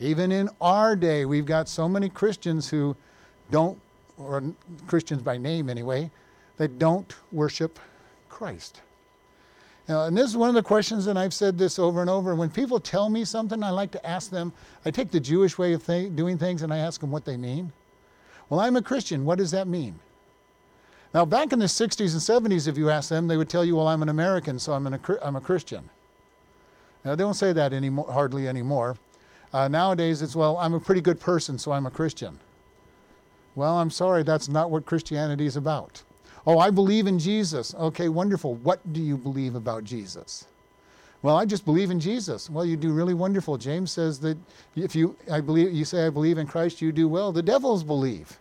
Even 0.00 0.32
in 0.32 0.50
our 0.60 0.96
day, 0.96 1.24
we've 1.24 1.46
got 1.46 1.68
so 1.68 1.88
many 1.88 2.08
Christians 2.08 2.68
who 2.68 2.96
don't 3.52 3.80
or 4.18 4.42
Christians 4.88 5.22
by 5.22 5.38
name 5.38 5.70
anyway, 5.70 6.10
that 6.56 6.76
don't 6.80 7.14
worship 7.30 7.78
Christ. 8.28 8.82
Now, 9.88 10.04
and 10.04 10.16
this 10.16 10.28
is 10.28 10.36
one 10.36 10.50
of 10.50 10.54
the 10.54 10.62
questions, 10.62 11.06
and 11.06 11.18
I've 11.18 11.32
said 11.32 11.56
this 11.56 11.78
over 11.78 12.02
and 12.02 12.10
over. 12.10 12.34
When 12.34 12.50
people 12.50 12.78
tell 12.78 13.08
me 13.08 13.24
something, 13.24 13.62
I 13.62 13.70
like 13.70 13.90
to 13.92 14.06
ask 14.06 14.30
them. 14.30 14.52
I 14.84 14.90
take 14.90 15.10
the 15.10 15.18
Jewish 15.18 15.56
way 15.56 15.72
of 15.72 15.86
th- 15.86 16.14
doing 16.14 16.36
things 16.36 16.60
and 16.62 16.72
I 16.72 16.78
ask 16.78 17.00
them 17.00 17.10
what 17.10 17.24
they 17.24 17.38
mean. 17.38 17.72
Well, 18.50 18.60
I'm 18.60 18.76
a 18.76 18.82
Christian. 18.82 19.24
What 19.24 19.38
does 19.38 19.50
that 19.52 19.66
mean? 19.66 19.98
Now, 21.14 21.24
back 21.24 21.54
in 21.54 21.58
the 21.58 21.64
60s 21.64 22.12
and 22.12 22.52
70s, 22.52 22.68
if 22.68 22.76
you 22.76 22.90
ask 22.90 23.08
them, 23.08 23.28
they 23.28 23.38
would 23.38 23.48
tell 23.48 23.64
you, 23.64 23.76
well, 23.76 23.88
I'm 23.88 24.02
an 24.02 24.10
American, 24.10 24.58
so 24.58 24.74
I'm, 24.74 24.86
an, 24.86 25.00
I'm 25.22 25.36
a 25.36 25.40
Christian. 25.40 25.88
Now, 27.02 27.14
they 27.14 27.24
don't 27.24 27.32
say 27.32 27.54
that 27.54 27.72
anymore, 27.72 28.12
hardly 28.12 28.46
anymore. 28.46 28.96
Uh, 29.54 29.68
nowadays, 29.68 30.20
it's, 30.20 30.36
well, 30.36 30.58
I'm 30.58 30.74
a 30.74 30.80
pretty 30.80 31.00
good 31.00 31.18
person, 31.18 31.58
so 31.58 31.72
I'm 31.72 31.86
a 31.86 31.90
Christian. 31.90 32.38
Well, 33.54 33.78
I'm 33.78 33.90
sorry, 33.90 34.22
that's 34.22 34.48
not 34.50 34.70
what 34.70 34.84
Christianity 34.84 35.46
is 35.46 35.56
about. 35.56 36.02
Oh, 36.48 36.58
I 36.58 36.70
believe 36.70 37.06
in 37.06 37.18
Jesus. 37.18 37.74
Okay, 37.74 38.08
wonderful. 38.08 38.54
What 38.54 38.80
do 38.94 39.02
you 39.02 39.18
believe 39.18 39.54
about 39.54 39.84
Jesus? 39.84 40.46
Well, 41.20 41.36
I 41.36 41.44
just 41.44 41.66
believe 41.66 41.90
in 41.90 42.00
Jesus. 42.00 42.48
Well, 42.48 42.64
you 42.64 42.74
do 42.74 42.90
really 42.90 43.12
wonderful. 43.12 43.58
James 43.58 43.92
says 43.92 44.18
that 44.20 44.38
if 44.74 44.96
you 44.96 45.14
I 45.30 45.42
believe 45.42 45.74
you 45.74 45.84
say 45.84 46.06
I 46.06 46.10
believe 46.10 46.38
in 46.38 46.46
Christ, 46.46 46.80
you 46.80 46.90
do 46.90 47.06
well. 47.06 47.32
The 47.32 47.42
devils 47.42 47.84
believe. 47.84 48.38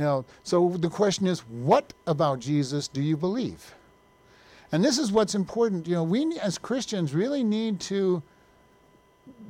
Know, 0.00 0.24
so 0.42 0.70
the 0.78 0.88
question 0.88 1.28
is, 1.28 1.40
what 1.40 1.92
about 2.08 2.40
Jesus 2.40 2.88
do 2.88 3.00
you 3.00 3.16
believe? 3.16 3.72
And 4.72 4.84
this 4.84 4.98
is 4.98 5.12
what's 5.12 5.36
important. 5.36 5.86
You 5.86 5.94
know, 5.94 6.02
we 6.02 6.40
as 6.40 6.58
Christians 6.58 7.14
really 7.14 7.44
need 7.44 7.78
to 7.82 8.20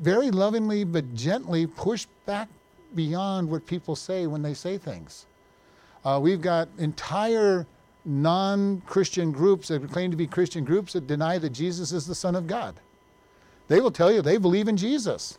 very 0.02 0.30
lovingly 0.30 0.85
but 0.85 1.14
gently 1.14 1.66
push 1.66 2.06
back 2.26 2.49
beyond 2.94 3.49
what 3.49 3.66
people 3.66 3.97
say 3.97 4.26
when 4.26 4.42
they 4.42 4.52
say 4.52 4.76
things. 4.76 5.25
Uh, 6.04 6.19
we've 6.23 6.40
got 6.40 6.69
entire 6.78 7.66
non 8.04 8.80
Christian 8.87 9.33
groups 9.33 9.69
that 9.69 9.90
claim 9.90 10.11
to 10.11 10.16
be 10.16 10.26
Christian 10.26 10.64
groups 10.64 10.95
that 10.95 11.07
deny 11.07 11.38
that 11.38 11.50
Jesus 11.50 11.92
is 11.92 12.07
the 12.07 12.14
Son 12.14 12.35
of 12.35 12.47
God. 12.47 12.75
They 13.69 13.80
will 13.80 13.90
tell 13.90 14.11
you 14.11 14.23
they 14.23 14.38
believe 14.38 14.69
in 14.69 14.76
Jesus. 14.76 15.38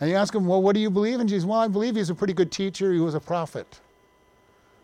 And 0.00 0.10
you 0.10 0.16
ask 0.16 0.32
them, 0.32 0.46
well, 0.46 0.62
what 0.62 0.74
do 0.74 0.80
you 0.80 0.90
believe 0.90 1.20
in 1.20 1.28
Jesus? 1.28 1.46
Well, 1.46 1.58
I 1.58 1.68
believe 1.68 1.96
he's 1.96 2.10
a 2.10 2.14
pretty 2.14 2.34
good 2.34 2.52
teacher, 2.52 2.92
he 2.92 3.00
was 3.00 3.14
a 3.14 3.20
prophet. 3.20 3.80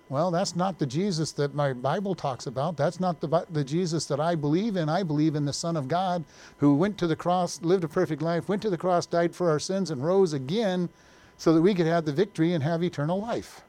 Well, 0.09 0.31
that's 0.31 0.55
not 0.55 0.79
the 0.79 0.85
Jesus 0.85 1.33
that 1.33 1.55
my 1.55 1.73
Bible 1.73 2.15
talks 2.15 2.47
about. 2.47 2.77
That's 2.77 3.01
not 3.01 3.21
the, 3.21 3.47
the 3.51 3.65
Jesus 3.65 4.05
that 4.07 4.21
I 4.21 4.35
believe 4.35 4.77
in. 4.77 4.91
I 4.91 5.03
believe 5.03 5.35
in 5.35 5.47
the 5.47 5.55
Son 5.55 5.75
of 5.77 5.89
God 5.89 6.25
who 6.59 6.75
went 6.75 6.99
to 6.99 7.07
the 7.07 7.17
cross, 7.17 7.63
lived 7.63 7.85
a 7.85 7.89
perfect 7.89 8.21
life, 8.21 8.49
went 8.49 8.61
to 8.63 8.71
the 8.71 8.77
cross, 8.77 9.07
died 9.07 9.35
for 9.35 9.49
our 9.49 9.59
sins, 9.59 9.91
and 9.91 10.05
rose 10.05 10.35
again 10.35 10.91
so 11.39 11.55
that 11.55 11.63
we 11.63 11.75
could 11.75 11.87
have 11.87 12.05
the 12.05 12.13
victory 12.13 12.53
and 12.53 12.63
have 12.63 12.83
eternal 12.83 13.19
life. 13.21 13.63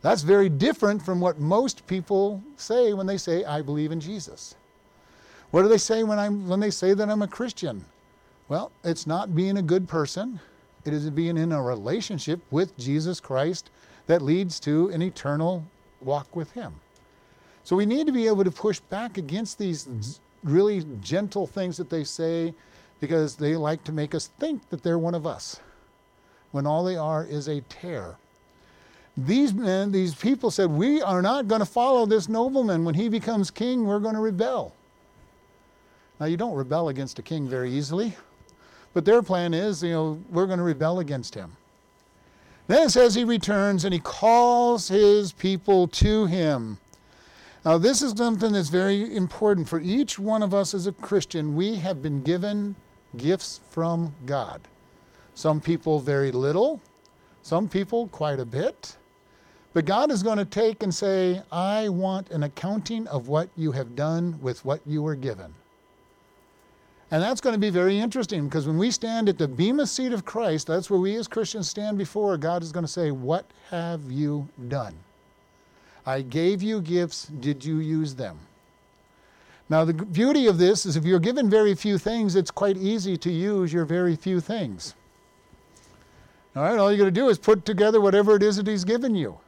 That's 0.00 0.22
very 0.22 0.48
different 0.48 1.02
from 1.02 1.20
what 1.20 1.40
most 1.40 1.86
people 1.86 2.42
say 2.56 2.92
when 2.92 3.06
they 3.06 3.18
say, 3.18 3.44
I 3.44 3.62
believe 3.62 3.90
in 3.90 4.00
Jesus. 4.00 4.54
What 5.50 5.62
do 5.62 5.68
they 5.68 5.78
say 5.78 6.04
when, 6.04 6.18
I'm, 6.18 6.46
when 6.46 6.60
they 6.60 6.70
say 6.70 6.94
that 6.94 7.08
I'm 7.08 7.22
a 7.22 7.28
Christian? 7.28 7.84
Well, 8.48 8.70
it's 8.84 9.06
not 9.06 9.34
being 9.34 9.58
a 9.58 9.62
good 9.62 9.88
person, 9.88 10.40
it 10.84 10.92
is 10.92 11.10
being 11.10 11.36
in 11.36 11.52
a 11.52 11.62
relationship 11.62 12.40
with 12.50 12.76
Jesus 12.78 13.20
Christ 13.20 13.70
that 14.06 14.22
leads 14.22 14.58
to 14.60 14.88
an 14.88 15.02
eternal 15.02 15.64
walk 16.00 16.34
with 16.34 16.52
Him. 16.52 16.74
So 17.64 17.76
we 17.76 17.84
need 17.84 18.06
to 18.06 18.12
be 18.12 18.26
able 18.26 18.44
to 18.44 18.50
push 18.50 18.80
back 18.80 19.18
against 19.18 19.58
these 19.58 19.84
mm-hmm. 19.84 20.50
really 20.50 20.86
gentle 21.02 21.46
things 21.46 21.76
that 21.76 21.90
they 21.90 22.04
say 22.04 22.54
because 23.00 23.36
they 23.36 23.56
like 23.56 23.84
to 23.84 23.92
make 23.92 24.14
us 24.14 24.28
think 24.38 24.66
that 24.70 24.82
they're 24.82 24.98
one 24.98 25.14
of 25.14 25.26
us 25.26 25.60
when 26.52 26.66
all 26.66 26.82
they 26.82 26.96
are 26.96 27.24
is 27.24 27.48
a 27.48 27.60
tare. 27.62 28.16
These 29.26 29.52
men, 29.52 29.90
these 29.90 30.14
people 30.14 30.48
said, 30.48 30.70
We 30.70 31.02
are 31.02 31.20
not 31.20 31.48
going 31.48 31.58
to 31.58 31.66
follow 31.66 32.06
this 32.06 32.28
nobleman. 32.28 32.84
When 32.84 32.94
he 32.94 33.08
becomes 33.08 33.50
king, 33.50 33.84
we're 33.84 33.98
going 33.98 34.14
to 34.14 34.20
rebel. 34.20 34.74
Now, 36.20 36.26
you 36.26 36.36
don't 36.36 36.54
rebel 36.54 36.88
against 36.88 37.18
a 37.18 37.22
king 37.22 37.48
very 37.48 37.72
easily, 37.72 38.14
but 38.94 39.04
their 39.04 39.22
plan 39.22 39.54
is, 39.54 39.82
you 39.82 39.90
know, 39.90 40.22
we're 40.30 40.46
going 40.46 40.58
to 40.58 40.64
rebel 40.64 41.00
against 41.00 41.34
him. 41.34 41.56
Then 42.68 42.86
it 42.86 42.90
says 42.90 43.14
he 43.14 43.24
returns 43.24 43.84
and 43.84 43.92
he 43.92 44.00
calls 44.00 44.86
his 44.86 45.32
people 45.32 45.88
to 45.88 46.26
him. 46.26 46.78
Now, 47.64 47.76
this 47.76 48.02
is 48.02 48.12
something 48.12 48.52
that's 48.52 48.68
very 48.68 49.16
important. 49.16 49.68
For 49.68 49.80
each 49.80 50.18
one 50.18 50.44
of 50.44 50.54
us 50.54 50.74
as 50.74 50.86
a 50.86 50.92
Christian, 50.92 51.56
we 51.56 51.74
have 51.76 52.02
been 52.02 52.22
given 52.22 52.76
gifts 53.16 53.60
from 53.70 54.14
God. 54.26 54.60
Some 55.34 55.60
people 55.60 55.98
very 55.98 56.30
little, 56.30 56.80
some 57.42 57.68
people 57.68 58.08
quite 58.08 58.38
a 58.38 58.44
bit. 58.44 58.96
But 59.78 59.84
God 59.84 60.10
is 60.10 60.24
going 60.24 60.38
to 60.38 60.44
take 60.44 60.82
and 60.82 60.92
say, 60.92 61.40
I 61.52 61.88
want 61.88 62.30
an 62.30 62.42
accounting 62.42 63.06
of 63.06 63.28
what 63.28 63.48
you 63.54 63.70
have 63.70 63.94
done 63.94 64.36
with 64.42 64.64
what 64.64 64.80
you 64.84 65.02
were 65.02 65.14
given. 65.14 65.54
And 67.12 67.22
that's 67.22 67.40
going 67.40 67.54
to 67.54 67.60
be 67.60 67.70
very 67.70 67.96
interesting 67.96 68.48
because 68.48 68.66
when 68.66 68.76
we 68.76 68.90
stand 68.90 69.28
at 69.28 69.38
the 69.38 69.46
Bema 69.46 69.86
seat 69.86 70.12
of 70.12 70.24
Christ, 70.24 70.66
that's 70.66 70.90
where 70.90 70.98
we 70.98 71.14
as 71.14 71.28
Christians 71.28 71.70
stand 71.70 71.96
before. 71.96 72.36
God 72.36 72.64
is 72.64 72.72
going 72.72 72.86
to 72.86 72.90
say, 72.90 73.12
What 73.12 73.46
have 73.70 74.10
you 74.10 74.48
done? 74.66 74.96
I 76.04 76.22
gave 76.22 76.60
you 76.60 76.80
gifts. 76.80 77.26
Did 77.26 77.64
you 77.64 77.78
use 77.78 78.16
them? 78.16 78.36
Now, 79.68 79.84
the 79.84 79.94
beauty 79.94 80.48
of 80.48 80.58
this 80.58 80.86
is 80.86 80.96
if 80.96 81.04
you're 81.04 81.20
given 81.20 81.48
very 81.48 81.76
few 81.76 81.98
things, 81.98 82.34
it's 82.34 82.50
quite 82.50 82.76
easy 82.76 83.16
to 83.18 83.30
use 83.30 83.72
your 83.72 83.84
very 83.84 84.16
few 84.16 84.40
things. 84.40 84.96
All 86.56 86.64
right, 86.64 86.80
all 86.80 86.90
you 86.90 86.98
got 86.98 87.04
to 87.04 87.12
do 87.12 87.28
is 87.28 87.38
put 87.38 87.64
together 87.64 88.00
whatever 88.00 88.34
it 88.34 88.42
is 88.42 88.56
that 88.56 88.66
He's 88.66 88.82
given 88.82 89.14
you. 89.14 89.38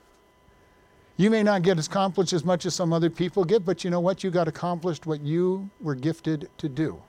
You 1.21 1.29
may 1.29 1.43
not 1.43 1.61
get 1.61 1.79
accomplished 1.87 2.33
as 2.33 2.47
much 2.47 2.65
as 2.65 2.75
some 2.75 2.95
other 2.95 3.11
people 3.11 3.45
get, 3.45 3.62
but 3.62 3.85
you 3.85 3.91
know 3.91 4.00
what? 4.00 4.25
You 4.25 4.31
got 4.31 4.49
accomplished 4.49 5.05
what 5.05 5.21
you 5.21 5.69
were 5.79 5.95
gifted 5.95 6.49
to 6.57 6.67
do. 6.67 7.03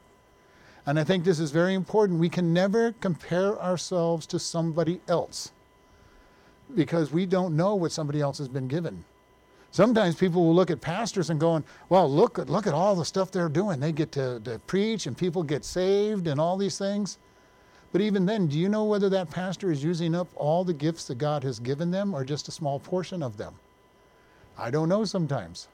And 0.86 1.00
I 1.00 1.06
think 1.06 1.24
this 1.24 1.40
is 1.40 1.52
very 1.52 1.76
important. 1.76 2.20
We 2.20 2.28
can 2.28 2.52
never 2.52 2.92
compare 3.00 3.58
ourselves 3.58 4.28
to 4.28 4.38
somebody 4.38 5.00
else 5.08 5.54
because 6.76 7.14
we 7.14 7.26
don't 7.26 7.56
know 7.56 7.76
what 7.76 7.94
somebody 7.94 8.20
else 8.20 8.38
has 8.40 8.50
been 8.50 8.68
given. 8.68 9.06
Sometimes 9.72 10.16
people 10.16 10.44
will 10.44 10.56
look 10.56 10.72
at 10.72 10.82
pastors 10.82 11.30
and 11.30 11.40
going, 11.40 11.64
well, 11.88 12.14
look, 12.14 12.38
look 12.38 12.68
at 12.68 12.74
all 12.74 12.96
the 12.96 13.06
stuff 13.06 13.32
they're 13.32 13.48
doing. 13.48 13.80
They 13.80 13.94
get 13.94 14.12
to, 14.12 14.42
to 14.42 14.60
preach 14.68 15.08
and 15.08 15.18
people 15.18 15.42
get 15.42 15.64
saved 15.64 16.28
and 16.28 16.38
all 16.38 16.58
these 16.58 16.78
things. 16.78 17.18
But 17.94 18.02
even 18.02 18.26
then, 18.26 18.48
do 18.48 18.60
you 18.60 18.68
know 18.68 18.84
whether 18.84 19.08
that 19.08 19.32
pastor 19.32 19.72
is 19.72 19.82
using 19.82 20.16
up 20.16 20.28
all 20.36 20.66
the 20.66 20.74
gifts 20.74 21.06
that 21.06 21.18
God 21.18 21.46
has 21.46 21.60
given 21.60 21.92
them 21.92 22.14
or 22.14 22.26
just 22.26 22.50
a 22.50 22.52
small 22.52 22.78
portion 22.78 23.24
of 23.24 23.38
them? 23.38 23.56
I 24.58 24.70
don't 24.70 24.90
know 24.90 25.06
sometimes. 25.06 25.68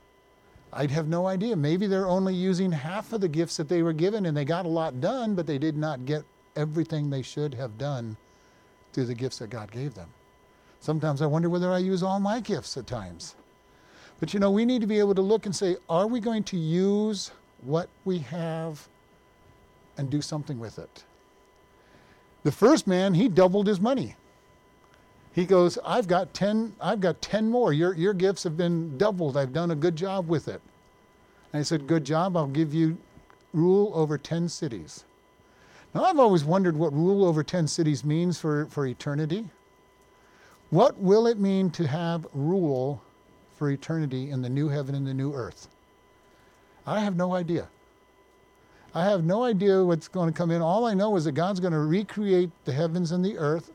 I'd 0.74 0.92
have 0.92 1.08
no 1.08 1.28
idea. 1.28 1.56
Maybe 1.56 1.88
they're 1.88 2.08
only 2.08 2.34
using 2.34 2.72
half 2.72 3.14
of 3.14 3.22
the 3.22 3.28
gifts 3.28 3.58
that 3.58 3.70
they 3.70 3.82
were 3.82 3.94
given 3.94 4.26
and 4.26 4.36
they 4.36 4.46
got 4.46 4.66
a 4.66 4.70
lot 4.70 5.00
done, 5.02 5.34
but 5.34 5.48
they 5.48 5.58
did 5.58 5.78
not 5.78 6.06
get 6.06 6.24
everything 6.56 7.10
they 7.10 7.22
should 7.22 7.54
have 7.54 7.78
done 7.78 8.18
through 8.94 9.06
the 9.06 9.16
gifts 9.16 9.40
that 9.40 9.50
God 9.50 9.72
gave 9.72 9.94
them. 9.94 10.10
Sometimes 10.80 11.22
I 11.22 11.26
wonder 11.26 11.50
whether 11.50 11.72
I 11.72 11.80
use 11.80 12.04
all 12.04 12.20
my 12.20 12.40
gifts 12.40 12.78
at 12.78 12.88
times. 12.88 13.36
But 14.20 14.34
you 14.34 14.40
know, 14.40 14.52
we 14.52 14.66
need 14.66 14.82
to 14.82 14.88
be 14.88 15.00
able 15.00 15.16
to 15.16 15.22
look 15.22 15.46
and 15.46 15.56
say, 15.56 15.78
are 15.90 16.08
we 16.08 16.20
going 16.20 16.44
to 16.46 16.58
use 16.58 17.32
what 17.62 17.90
we 18.06 18.20
have 18.20 18.88
and 19.98 20.10
do 20.10 20.22
something 20.22 20.60
with 20.60 20.80
it? 20.80 21.04
The 22.44 22.52
first 22.52 22.88
man, 22.88 23.14
he 23.14 23.28
doubled 23.28 23.68
his 23.68 23.80
money. 23.80 24.16
He 25.38 25.46
goes, 25.46 25.78
I've 25.86 26.08
got 26.08 26.34
10, 26.34 26.74
I've 26.82 27.00
got 27.00 27.22
10 27.22 27.48
more. 27.48 27.72
Your, 27.72 27.94
your 27.94 28.16
gifts 28.16 28.42
have 28.44 28.58
been 28.58 28.98
doubled. 28.98 29.38
I've 29.38 29.54
done 29.54 29.70
a 29.70 29.76
good 29.76 29.96
job 29.96 30.28
with 30.28 30.48
it. 30.48 30.60
And 31.54 31.60
I 31.60 31.64
said, 31.64 31.86
Good 31.86 32.06
job. 32.06 32.36
I'll 32.36 32.48
give 32.48 32.74
you 32.74 32.98
rule 33.54 33.92
over 33.94 34.18
10 34.18 34.50
cities. 34.50 35.04
Now, 35.94 36.06
I've 36.06 36.18
always 36.18 36.44
wondered 36.44 36.76
what 36.76 36.92
rule 36.92 37.24
over 37.24 37.44
10 37.44 37.68
cities 37.68 38.04
means 38.04 38.40
for, 38.40 38.66
for 38.72 38.88
eternity. 38.88 39.46
What 40.72 40.98
will 40.98 41.28
it 41.28 41.38
mean 41.38 41.70
to 41.70 41.86
have 41.86 42.26
rule 42.34 43.00
for 43.58 43.70
eternity 43.70 44.32
in 44.32 44.42
the 44.42 44.50
new 44.50 44.70
heaven 44.70 44.96
and 44.96 45.06
the 45.06 45.14
new 45.14 45.36
earth? 45.36 45.68
I 46.88 47.02
have 47.02 47.16
no 47.16 47.36
idea. 47.36 47.68
I 48.96 49.04
have 49.04 49.24
no 49.24 49.44
idea 49.44 49.86
what's 49.86 50.08
going 50.08 50.34
to 50.34 50.36
come 50.36 50.50
in. 50.50 50.64
All 50.64 50.88
I 50.88 50.96
know 50.96 51.16
is 51.16 51.26
that 51.26 51.34
God's 51.34 51.60
going 51.60 51.74
to 51.74 51.80
recreate 51.80 52.50
the 52.66 52.74
heavens 52.74 53.12
and 53.12 53.24
the 53.24 53.38
earth 53.38 53.72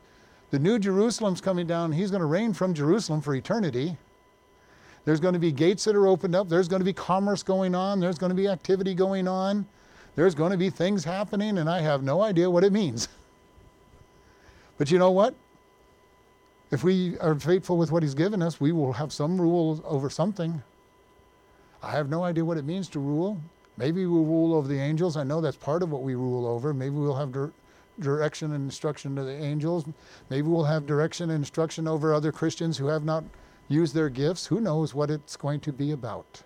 the 0.53 0.59
new 0.59 0.79
Jerusalem's 0.79 1.41
coming 1.41 1.67
down. 1.67 1.93
He's 1.93 2.11
going 2.11 2.21
to 2.21 2.27
reign 2.27 2.53
from 2.53 2.75
Jerusalem 2.75 3.23
for 3.23 3.35
eternity. 3.35 3.97
There's 5.07 5.19
going 5.19 5.33
to 5.33 5.41
be 5.41 5.51
gates 5.51 5.83
that 5.85 5.97
are 5.97 6.07
opened 6.07 6.37
up. 6.37 6.51
There's 6.51 6.69
going 6.69 6.81
to 6.81 6.85
be 6.85 6.93
commerce 6.93 7.43
going 7.43 7.75
on. 7.75 8.01
There's 8.01 8.19
going 8.19 8.29
to 8.29 8.37
be 8.37 8.47
activity 8.47 8.95
going 8.95 9.27
on. 9.27 9.67
There's 10.15 10.35
going 10.35 10.53
to 10.53 10.59
be 10.59 10.69
things 10.69 11.05
happening, 11.05 11.57
and 11.57 11.71
I 11.71 11.81
have 11.81 12.03
no 12.03 12.21
idea 12.21 12.49
what 12.49 12.63
it 12.63 12.73
means. 12.73 13.09
But 14.79 14.91
you 14.91 14.99
know 14.99 15.13
what? 15.13 15.35
If 16.73 16.83
we 16.83 17.17
are 17.19 17.37
faithful 17.37 17.77
with 17.77 17.93
what 17.93 18.03
He's 18.03 18.15
given 18.15 18.43
us, 18.43 18.61
we 18.61 18.73
will 18.73 18.95
have 18.95 19.13
some 19.13 19.41
rule 19.41 19.81
over 19.85 20.11
something. 20.11 20.61
I 21.83 21.93
have 21.93 22.09
no 22.09 22.25
idea 22.25 22.45
what 22.45 22.57
it 22.57 22.65
means 22.65 22.89
to 22.89 22.99
rule. 22.99 23.41
Maybe 23.77 24.07
we'll 24.07 24.25
rule 24.25 24.55
over 24.55 24.67
the 24.67 24.81
angels. 24.81 25.17
I 25.17 25.23
know 25.23 25.41
that's 25.41 25.59
part 25.59 25.85
of 25.85 25.93
what 25.93 26.03
we 26.03 26.17
rule 26.17 26.47
over. 26.47 26.75
Maybe 26.75 26.97
we'll 26.97 27.15
have 27.15 27.31
direction 28.03 28.53
and 28.53 28.65
instruction 28.65 29.17
to 29.17 29.25
the 29.25 29.33
angels. 29.33 29.85
Maybe 30.29 30.49
we'll 30.49 30.65
have 30.65 30.87
direction 30.87 31.31
and 31.31 31.39
instruction 31.39 31.89
over 31.89 32.13
other 32.13 32.33
Christians 32.33 32.77
who 32.77 32.89
have 32.89 33.05
not 33.05 33.25
used 33.69 33.95
their 33.95 34.09
gifts. 34.09 34.47
Who 34.47 34.61
knows 34.61 34.95
what 34.95 35.11
it's 35.11 35.37
going 35.37 35.61
to 35.61 35.73
be 35.73 35.93
about? 35.93 36.43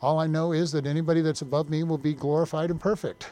All 0.00 0.18
I 0.18 0.26
know 0.26 0.52
is 0.52 0.72
that 0.72 0.86
anybody 0.86 1.20
that's 1.20 1.42
above 1.42 1.70
me 1.70 1.84
will 1.84 1.98
be 1.98 2.12
glorified 2.12 2.70
and 2.70 2.80
perfect. 2.80 3.30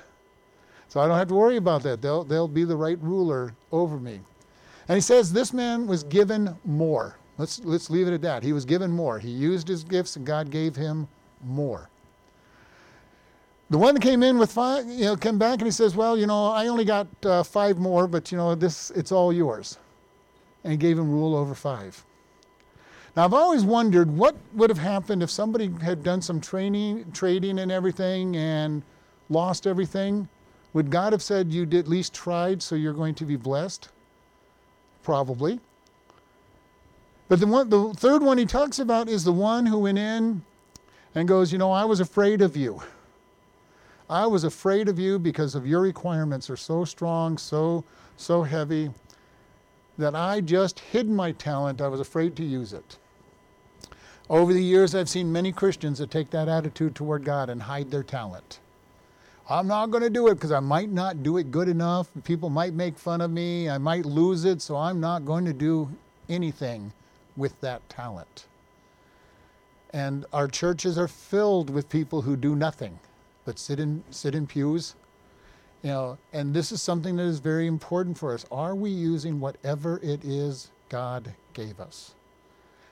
So 0.89 1.01
I 1.01 1.07
don't 1.07 1.19
have 1.19 1.29
to 1.29 1.35
worry 1.35 1.57
about 1.57 1.83
that. 1.83 2.01
They'll, 2.01 2.25
they'll 2.25 2.49
be 2.49 2.65
the 2.65 2.77
right 2.77 2.99
ruler 3.01 3.55
over 3.71 3.99
me. 3.99 4.21
And 4.89 4.97
he 4.97 5.01
says 5.01 5.33
this 5.33 5.53
man 5.53 5.87
was 5.87 6.03
given 6.05 6.57
more. 6.65 7.17
Let's, 7.39 7.61
let's 7.65 7.91
leave 7.91 8.09
it 8.09 8.15
at 8.15 8.23
that. 8.23 8.43
He 8.43 8.53
was 8.53 8.65
given 8.65 8.91
more. 8.91 9.19
He 9.19 9.31
used 9.31 9.69
his 9.69 9.85
gifts 9.85 10.17
and 10.17 10.27
God 10.27 10.51
gave 10.51 10.77
him 10.77 11.09
more. 11.45 11.90
The 13.71 13.79
one 13.79 13.95
that 13.95 14.03
came 14.03 14.25
in 14.25 14.37
with 14.37 14.51
five, 14.51 14.85
you 14.89 15.05
know, 15.05 15.17
came 15.17 15.39
back 15.39 15.61
and 15.61 15.67
he 15.67 15.71
says, 15.71 15.95
well, 15.95 16.19
you 16.19 16.27
know, 16.27 16.47
I 16.47 16.67
only 16.67 16.85
got 16.85 17.07
uh, 17.25 17.45
five 17.45 17.79
more, 17.79 18.09
but 18.09 18.33
you 18.33 18.37
know, 18.37 18.57
this, 18.57 18.91
it's 18.91 19.13
all 19.13 19.33
yours. 19.33 19.79
And 20.65 20.73
he 20.73 20.77
gave 20.77 20.99
him 20.99 21.11
rule 21.11 21.37
over 21.37 21.55
five. 21.55 22.05
Now, 23.17 23.25
I've 23.25 23.33
always 23.33 23.65
wondered 23.65 24.11
what 24.11 24.37
would 24.55 24.71
have 24.71 24.79
happened 24.79 25.23
if 25.23 25.31
somebody 25.31 25.71
had 25.83 26.03
done 26.03 26.21
some 26.21 26.41
training, 26.41 27.13
trading 27.13 27.61
and 27.61 27.71
everything 27.71 28.37
and 28.37 28.83
lost 29.29 29.69
everything. 29.69 30.29
Would 30.73 30.91
God 30.91 31.13
have 31.13 31.23
said 31.23 31.53
you 31.53 31.63
at 31.63 31.89
least 31.89 32.13
tried, 32.13 32.63
so 32.63 32.75
you're 32.75 32.93
going 32.93 33.15
to 33.17 33.25
be 33.25 33.37
blessed? 33.37 33.89
Probably. 35.05 35.61
But 37.29 37.39
the, 37.39 37.47
one, 37.47 37.69
the 37.69 37.93
third 37.95 38.23
one 38.23 38.39
he 38.39 38.47
talks 38.47 38.81
about 38.81 39.09
is 39.09 39.23
the 39.23 39.33
one 39.33 39.67
who 39.67 39.79
went 39.79 39.99
in 39.99 40.43
and 41.15 41.29
goes, 41.29 41.53
You 41.53 41.59
know, 41.59 41.71
I 41.71 41.85
was 41.85 42.01
afraid 42.01 42.43
of 42.43 42.57
you. 42.57 42.83
I 44.11 44.27
was 44.27 44.43
afraid 44.43 44.89
of 44.89 44.99
you 44.99 45.21
because 45.21 45.55
of 45.55 45.69
your 45.69 45.81
requirements 45.81 46.51
are 46.51 46.57
so 46.57 46.85
strong, 46.85 47.39
so, 47.39 47.85
so 48.17 48.43
heavy 48.43 48.91
that 49.99 50.17
I 50.17 50.41
just 50.41 50.81
hid 50.81 51.09
my 51.09 51.31
talent. 51.31 51.81
I 51.81 51.87
was 51.87 52.01
afraid 52.01 52.35
to 52.37 52.45
use 52.45 52.73
it. 52.73 52.99
Over 54.29 54.53
the 54.53 54.63
years, 54.63 54.97
I've 54.97 55.09
seen 55.09 55.31
many 55.31 55.53
Christians 55.53 56.01
that 56.01 56.11
take 56.11 56.31
that 56.31 56.49
attitude 56.49 56.97
toward 56.97 57.25
God 57.25 57.51
and 57.51 57.63
hide 57.63 57.93
their 57.93 58.03
talent. 58.03 58.59
I'm 59.49 59.69
not 59.69 59.93
going 59.93 60.03
to 60.03 60.11
do 60.11 60.27
it 60.27 60.35
because 60.35 60.51
I 60.51 60.61
might 60.61 60.91
not 60.91 61.23
do 61.23 61.37
it 61.37 61.53
good 61.53 61.69
enough. 61.69 62.09
People 62.25 62.51
might 62.51 62.75
make 62.75 62.99
fun 62.99 63.21
of 63.21 63.31
me. 63.31 63.71
I 63.71 63.79
might 63.79 64.07
lose 64.07 64.45
it, 64.45 64.61
so 64.61 64.77
I'm 64.77 64.99
not 64.99 65.25
going 65.25 65.45
to 65.45 65.53
do 65.53 65.89
anything 66.29 66.93
with 67.37 67.61
that 67.61 67.89
talent. 67.89 68.47
And 69.93 70.27
our 70.33 70.49
churches 70.49 70.99
are 70.99 71.09
filled 71.09 71.71
with 71.71 71.89
people 71.89 72.23
who 72.23 72.37
do 72.37 72.57
nothing 72.57 72.99
but 73.51 73.59
sit 73.59 73.81
in 73.81 74.01
sit 74.11 74.37
in 74.37 74.47
pews 74.47 74.95
you 75.83 75.91
know, 75.91 76.19
and 76.33 76.55
this 76.55 76.71
is 76.71 76.81
something 76.81 77.17
that 77.17 77.25
is 77.25 77.41
very 77.41 77.67
important 77.67 78.17
for 78.17 78.33
us. 78.33 78.47
Are 78.53 78.77
we 78.77 78.91
using 78.91 79.41
whatever 79.41 79.99
it 80.05 80.25
is 80.25 80.71
God 80.89 81.35
gave 81.53 81.81
us? 81.81 82.15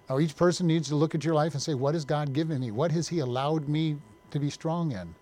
Now, 0.09 0.19
each 0.19 0.35
person 0.35 0.67
needs 0.67 0.89
to 0.89 0.97
look 0.97 1.15
at 1.15 1.25
your 1.25 1.35
life 1.35 1.53
and 1.53 1.63
say, 1.63 1.75
What 1.75 1.95
has 1.95 2.05
God 2.05 2.33
given 2.33 2.61
me? 2.61 2.73
What 2.73 2.91
has 2.91 3.07
He 3.07 3.21
allowed 3.21 3.69
me 3.69 3.99
to 4.33 4.41
be 4.41 4.51
strong 4.51 4.91
in? 4.91 5.15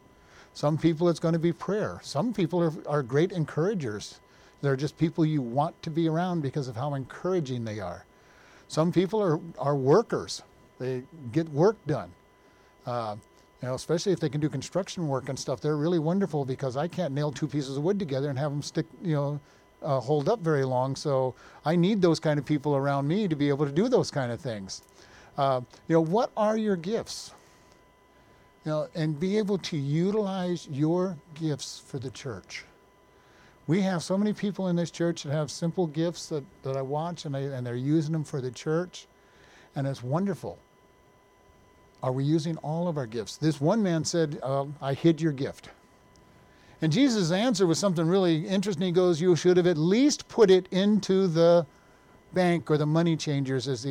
Some 0.55 0.79
people, 0.79 1.11
it's 1.11 1.21
going 1.21 1.35
to 1.35 1.39
be 1.41 1.53
prayer. 1.53 2.01
Some 2.03 2.33
people 2.33 2.63
are, 2.63 2.73
are 2.89 3.03
great 3.03 3.33
encouragers. 3.33 4.21
They're 4.63 4.77
just 4.77 4.97
people 4.97 5.27
you 5.27 5.43
want 5.43 5.83
to 5.83 5.91
be 5.91 6.09
around 6.09 6.41
because 6.41 6.69
of 6.69 6.77
how 6.77 6.95
encouraging 6.95 7.65
they 7.65 7.81
are. 7.81 8.07
Some 8.69 8.91
people 8.91 9.21
are, 9.21 9.39
are 9.59 9.77
workers, 9.77 10.43
they 10.79 11.03
get 11.33 11.47
work 11.51 11.77
done. 11.87 12.11
Uh, 12.87 13.17
you 13.63 13.69
know, 13.69 13.75
especially 13.75 14.13
if 14.13 14.21
they 14.21 14.29
can 14.29 14.41
do 14.41 14.49
construction 14.49 15.09
work 15.09 15.29
and 15.29 15.39
stuff, 15.39 15.61
they're 15.61 15.77
really 15.77 15.99
wonderful 15.99 16.45
because 16.45 16.77
I 16.77 16.89
can't 16.89 17.15
nail 17.15 17.33
two 17.33 17.49
pieces 17.49 17.77
of 17.77 17.83
wood 17.83 17.99
together 17.99 18.29
and 18.29 18.39
have 18.39 18.51
them 18.51 18.63
stick, 18.63 18.87
you 19.03 19.15
know, 19.15 19.41
uh, 19.83 20.01
hold 20.01 20.29
up 20.29 20.41
very 20.41 20.65
long. 20.65 20.95
So 20.95 21.35
I 21.65 21.77
need 21.77 22.03
those 22.03 22.21
kind 22.21 22.39
of 22.39 22.45
people 22.45 22.77
around 22.77 23.09
me 23.09 23.29
to 23.29 23.37
be 23.37 23.49
able 23.49 23.65
to 23.67 23.73
do 23.73 23.89
those 23.89 24.11
kind 24.11 24.31
of 24.31 24.41
things. 24.41 24.83
Uh, 25.39 25.61
you 25.89 25.95
know, 25.95 26.01
what 26.01 26.31
are 26.37 26.57
your 26.57 26.77
gifts? 26.77 27.33
You 28.65 28.73
know, 28.73 28.89
and 28.95 29.19
be 29.19 29.39
able 29.39 29.59
to 29.59 29.77
utilize 29.77 30.69
your 30.71 31.17
gifts 31.35 31.83
for 31.87 31.99
the 31.99 32.11
church. 32.11 32.65
We 33.69 33.81
have 33.83 34.03
so 34.03 34.17
many 34.17 34.33
people 34.33 34.69
in 34.69 34.77
this 34.77 34.91
church 34.91 35.23
that 35.23 35.33
have 35.33 35.51
simple 35.51 35.87
gifts 35.87 36.29
that, 36.29 36.45
that 36.63 36.77
I 36.77 36.83
watch 36.83 37.25
and, 37.25 37.37
I, 37.37 37.41
and 37.41 37.67
they're 37.67 37.75
using 37.75 38.13
them 38.13 38.25
for 38.25 38.41
the 38.41 38.51
church. 38.51 39.07
And 39.75 39.87
it's 39.87 40.03
wonderful. 40.03 40.59
Are 42.07 42.13
we 42.13 42.23
using 42.23 42.57
all 42.59 42.87
of 42.87 42.99
our 42.99 43.07
gifts? 43.07 43.37
This 43.37 43.61
one 43.61 43.83
man 43.83 44.05
said, 44.05 44.39
uh, 44.41 44.67
I 44.81 44.95
hid 44.95 45.21
your 45.21 45.33
gift. 45.33 45.71
And 46.81 46.93
Jesus' 46.93 47.33
answer 47.33 47.67
was 47.67 47.81
something 47.81 48.07
really 48.07 48.47
interesting. 48.47 48.87
He 48.87 48.93
goes, 48.93 49.21
You 49.21 49.35
should 49.35 49.57
have 49.57 49.67
at 49.67 49.77
least 49.77 50.29
put 50.29 50.49
it 50.49 50.69
into 50.71 51.27
the 51.27 51.67
bank 52.33 52.71
or 52.71 52.79
the 52.79 52.87
money 52.87 53.17
changers, 53.17 53.67
as, 53.67 53.85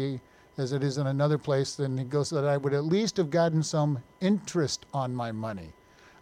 as 0.57 0.71
it 0.71 0.81
is 0.81 0.97
in 0.97 1.07
another 1.07 1.37
place. 1.37 1.75
Then 1.75 1.97
he 1.97 2.05
goes, 2.05 2.29
That 2.29 2.45
I 2.45 2.55
would 2.55 2.73
at 2.73 2.85
least 2.85 3.17
have 3.17 3.29
gotten 3.29 3.61
some 3.61 4.01
interest 4.21 4.85
on 4.93 5.13
my 5.13 5.33
money. 5.33 5.73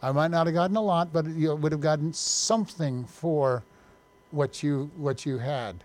I 0.02 0.12
might 0.12 0.32
not 0.32 0.48
have 0.48 0.56
gotten 0.56 0.78
a 0.78 0.82
lot, 0.82 1.14
but 1.14 1.28
you 1.28 1.54
would 1.54 1.72
have 1.72 1.82
gotten 1.82 2.12
something 2.12 3.06
for 3.06 3.64
what 4.32 4.64
you, 4.64 4.90
what 4.98 5.28
you 5.28 5.38
had. 5.38 5.84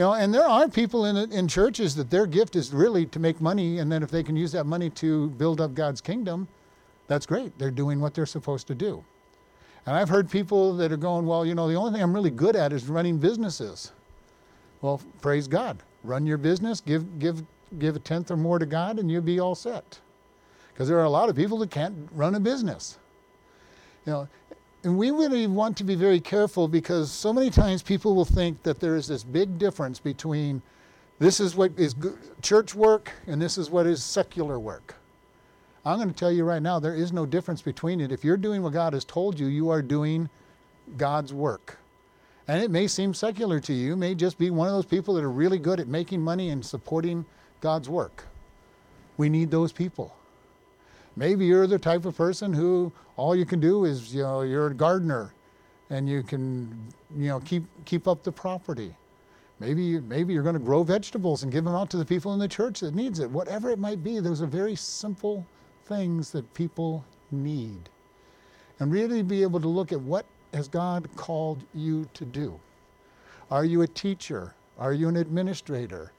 You 0.00 0.06
know, 0.06 0.14
and 0.14 0.32
there 0.32 0.48
are 0.48 0.66
people 0.66 1.04
in 1.04 1.30
in 1.30 1.46
churches 1.46 1.94
that 1.96 2.08
their 2.08 2.24
gift 2.24 2.56
is 2.56 2.72
really 2.72 3.04
to 3.04 3.18
make 3.18 3.38
money, 3.38 3.80
and 3.80 3.92
then 3.92 4.02
if 4.02 4.10
they 4.10 4.22
can 4.22 4.34
use 4.34 4.50
that 4.52 4.64
money 4.64 4.88
to 4.88 5.28
build 5.32 5.60
up 5.60 5.74
God's 5.74 6.00
kingdom, 6.00 6.48
that's 7.06 7.26
great. 7.26 7.58
They're 7.58 7.70
doing 7.70 8.00
what 8.00 8.14
they're 8.14 8.24
supposed 8.24 8.66
to 8.68 8.74
do. 8.74 9.04
And 9.84 9.94
I've 9.94 10.08
heard 10.08 10.30
people 10.30 10.74
that 10.76 10.90
are 10.90 10.96
going, 10.96 11.26
well, 11.26 11.44
you 11.44 11.54
know, 11.54 11.68
the 11.68 11.74
only 11.74 11.92
thing 11.92 12.02
I'm 12.02 12.14
really 12.14 12.30
good 12.30 12.56
at 12.56 12.72
is 12.72 12.88
running 12.88 13.18
businesses. 13.18 13.92
Well, 14.80 15.02
praise 15.20 15.46
God. 15.46 15.82
Run 16.02 16.26
your 16.26 16.38
business, 16.38 16.80
give 16.80 17.18
give 17.18 17.42
give 17.78 17.94
a 17.94 17.98
tenth 17.98 18.30
or 18.30 18.38
more 18.38 18.58
to 18.58 18.64
God, 18.64 18.98
and 18.98 19.10
you'll 19.10 19.20
be 19.20 19.38
all 19.38 19.54
set. 19.54 19.98
Because 20.72 20.88
there 20.88 20.98
are 20.98 21.04
a 21.04 21.10
lot 21.10 21.28
of 21.28 21.36
people 21.36 21.58
that 21.58 21.70
can't 21.70 22.08
run 22.12 22.34
a 22.36 22.40
business. 22.40 22.96
You 24.06 24.12
know, 24.12 24.28
and 24.82 24.96
we 24.96 25.10
really 25.10 25.46
want 25.46 25.76
to 25.76 25.84
be 25.84 25.94
very 25.94 26.20
careful 26.20 26.66
because 26.66 27.10
so 27.10 27.32
many 27.32 27.50
times 27.50 27.82
people 27.82 28.14
will 28.14 28.24
think 28.24 28.62
that 28.62 28.80
there 28.80 28.96
is 28.96 29.06
this 29.06 29.22
big 29.22 29.58
difference 29.58 29.98
between 29.98 30.62
this 31.18 31.38
is 31.38 31.54
what 31.54 31.72
is 31.76 31.94
church 32.40 32.74
work 32.74 33.12
and 33.26 33.40
this 33.40 33.58
is 33.58 33.70
what 33.70 33.86
is 33.86 34.02
secular 34.02 34.58
work. 34.58 34.94
I'm 35.84 35.98
going 35.98 36.08
to 36.08 36.14
tell 36.14 36.32
you 36.32 36.44
right 36.44 36.62
now, 36.62 36.78
there 36.78 36.94
is 36.94 37.12
no 37.12 37.26
difference 37.26 37.62
between 37.62 38.00
it. 38.00 38.12
If 38.12 38.24
you're 38.24 38.36
doing 38.36 38.62
what 38.62 38.72
God 38.72 38.94
has 38.94 39.04
told 39.04 39.38
you, 39.38 39.46
you 39.46 39.68
are 39.70 39.82
doing 39.82 40.28
God's 40.96 41.32
work. 41.32 41.78
And 42.48 42.62
it 42.62 42.70
may 42.70 42.86
seem 42.86 43.14
secular 43.14 43.60
to 43.60 43.72
you, 43.72 43.88
you 43.88 43.96
may 43.96 44.14
just 44.14 44.38
be 44.38 44.50
one 44.50 44.66
of 44.66 44.74
those 44.74 44.86
people 44.86 45.14
that 45.14 45.24
are 45.24 45.30
really 45.30 45.58
good 45.58 45.78
at 45.78 45.88
making 45.88 46.20
money 46.20 46.50
and 46.50 46.64
supporting 46.64 47.24
God's 47.60 47.88
work. 47.88 48.24
We 49.16 49.28
need 49.28 49.50
those 49.50 49.72
people. 49.72 50.14
Maybe 51.16 51.46
you're 51.46 51.66
the 51.66 51.78
type 51.78 52.04
of 52.04 52.16
person 52.16 52.52
who 52.52 52.92
all 53.16 53.34
you 53.34 53.44
can 53.44 53.60
do 53.60 53.84
is, 53.84 54.14
you 54.14 54.22
know, 54.22 54.42
you're 54.42 54.68
a 54.68 54.74
gardener 54.74 55.32
and 55.90 56.08
you 56.08 56.22
can, 56.22 56.68
you 57.16 57.28
know, 57.28 57.40
keep, 57.40 57.64
keep 57.84 58.06
up 58.06 58.22
the 58.22 58.32
property. 58.32 58.94
Maybe, 59.58 60.00
maybe 60.00 60.32
you're 60.32 60.42
going 60.42 60.54
to 60.54 60.60
grow 60.60 60.82
vegetables 60.82 61.42
and 61.42 61.52
give 61.52 61.64
them 61.64 61.74
out 61.74 61.90
to 61.90 61.98
the 61.98 62.04
people 62.04 62.32
in 62.32 62.38
the 62.38 62.48
church 62.48 62.80
that 62.80 62.94
needs 62.94 63.18
it. 63.18 63.30
Whatever 63.30 63.70
it 63.70 63.78
might 63.78 64.02
be, 64.02 64.18
those 64.20 64.40
are 64.40 64.46
very 64.46 64.74
simple 64.74 65.44
things 65.84 66.30
that 66.30 66.52
people 66.54 67.04
need. 67.30 67.90
And 68.78 68.90
really 68.90 69.22
be 69.22 69.42
able 69.42 69.60
to 69.60 69.68
look 69.68 69.92
at 69.92 70.00
what 70.00 70.24
has 70.54 70.68
God 70.68 71.08
called 71.16 71.62
you 71.74 72.08
to 72.14 72.24
do. 72.24 72.58
Are 73.50 73.64
you 73.64 73.82
a 73.82 73.86
teacher? 73.86 74.54
Are 74.78 74.94
you 74.94 75.08
an 75.08 75.16
administrator? 75.16 76.12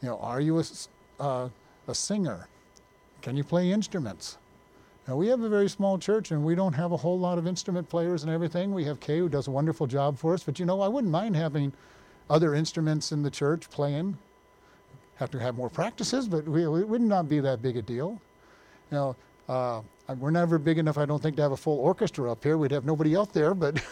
You 0.00 0.08
know, 0.08 0.18
are 0.20 0.40
you 0.40 0.58
a, 0.58 0.64
uh, 1.20 1.48
a 1.88 1.94
singer? 1.94 2.48
Can 3.22 3.36
you 3.36 3.44
play 3.44 3.70
instruments? 3.72 4.38
Now, 5.06 5.16
we 5.16 5.28
have 5.28 5.40
a 5.40 5.48
very 5.48 5.68
small 5.68 5.98
church 5.98 6.30
and 6.30 6.44
we 6.44 6.54
don't 6.54 6.74
have 6.74 6.92
a 6.92 6.96
whole 6.96 7.18
lot 7.18 7.38
of 7.38 7.46
instrument 7.46 7.88
players 7.88 8.22
and 8.22 8.30
everything. 8.30 8.74
We 8.74 8.84
have 8.84 9.00
Kay 9.00 9.18
who 9.18 9.28
does 9.28 9.48
a 9.48 9.50
wonderful 9.50 9.86
job 9.86 10.18
for 10.18 10.34
us, 10.34 10.42
but 10.44 10.58
you 10.58 10.66
know, 10.66 10.82
I 10.82 10.88
wouldn't 10.88 11.10
mind 11.10 11.34
having 11.34 11.72
other 12.28 12.54
instruments 12.54 13.10
in 13.10 13.22
the 13.22 13.30
church 13.30 13.70
playing. 13.70 14.18
Have 15.16 15.30
to 15.30 15.38
have 15.38 15.56
more 15.56 15.70
practices, 15.70 16.28
but 16.28 16.46
we, 16.46 16.62
it 16.62 16.88
would 16.88 17.00
not 17.00 17.28
be 17.28 17.40
that 17.40 17.62
big 17.62 17.76
a 17.78 17.82
deal. 17.82 18.20
You 18.90 18.96
know, 18.96 19.16
uh, 19.48 19.80
we're 20.18 20.30
never 20.30 20.58
big 20.58 20.78
enough, 20.78 20.98
I 20.98 21.06
don't 21.06 21.22
think, 21.22 21.36
to 21.36 21.42
have 21.42 21.52
a 21.52 21.56
full 21.56 21.78
orchestra 21.78 22.30
up 22.30 22.44
here. 22.44 22.58
We'd 22.58 22.70
have 22.70 22.84
nobody 22.84 23.16
out 23.16 23.32
there, 23.32 23.54
but 23.54 23.76
you 23.76 23.82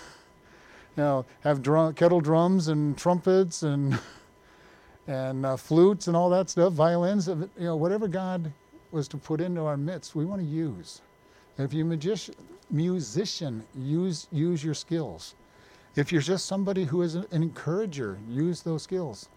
know, 0.98 1.24
have 1.40 1.62
drum, 1.62 1.94
kettle 1.94 2.20
drums 2.20 2.68
and 2.68 2.96
trumpets 2.96 3.62
and 3.62 3.98
and 5.06 5.46
uh, 5.46 5.56
flutes 5.56 6.08
and 6.08 6.16
all 6.16 6.28
that 6.30 6.50
stuff, 6.50 6.72
violins, 6.74 7.28
you 7.28 7.48
know, 7.58 7.76
whatever 7.76 8.06
God 8.06 8.52
was 8.90 9.08
to 9.08 9.16
put 9.16 9.40
into 9.40 9.62
our 9.62 9.76
midst, 9.76 10.14
we 10.14 10.24
want 10.24 10.40
to 10.40 10.46
use. 10.46 11.02
If 11.58 11.72
you're 11.72 11.86
a 11.86 11.88
magician, 11.88 12.34
musician, 12.70 13.64
use, 13.76 14.26
use 14.30 14.62
your 14.62 14.74
skills. 14.74 15.34
If 15.94 16.12
you're 16.12 16.20
just 16.20 16.46
somebody 16.46 16.84
who 16.84 17.02
is 17.02 17.14
an 17.14 17.26
encourager, 17.30 18.18
use 18.28 18.62
those 18.62 18.82
skills. 18.82 19.28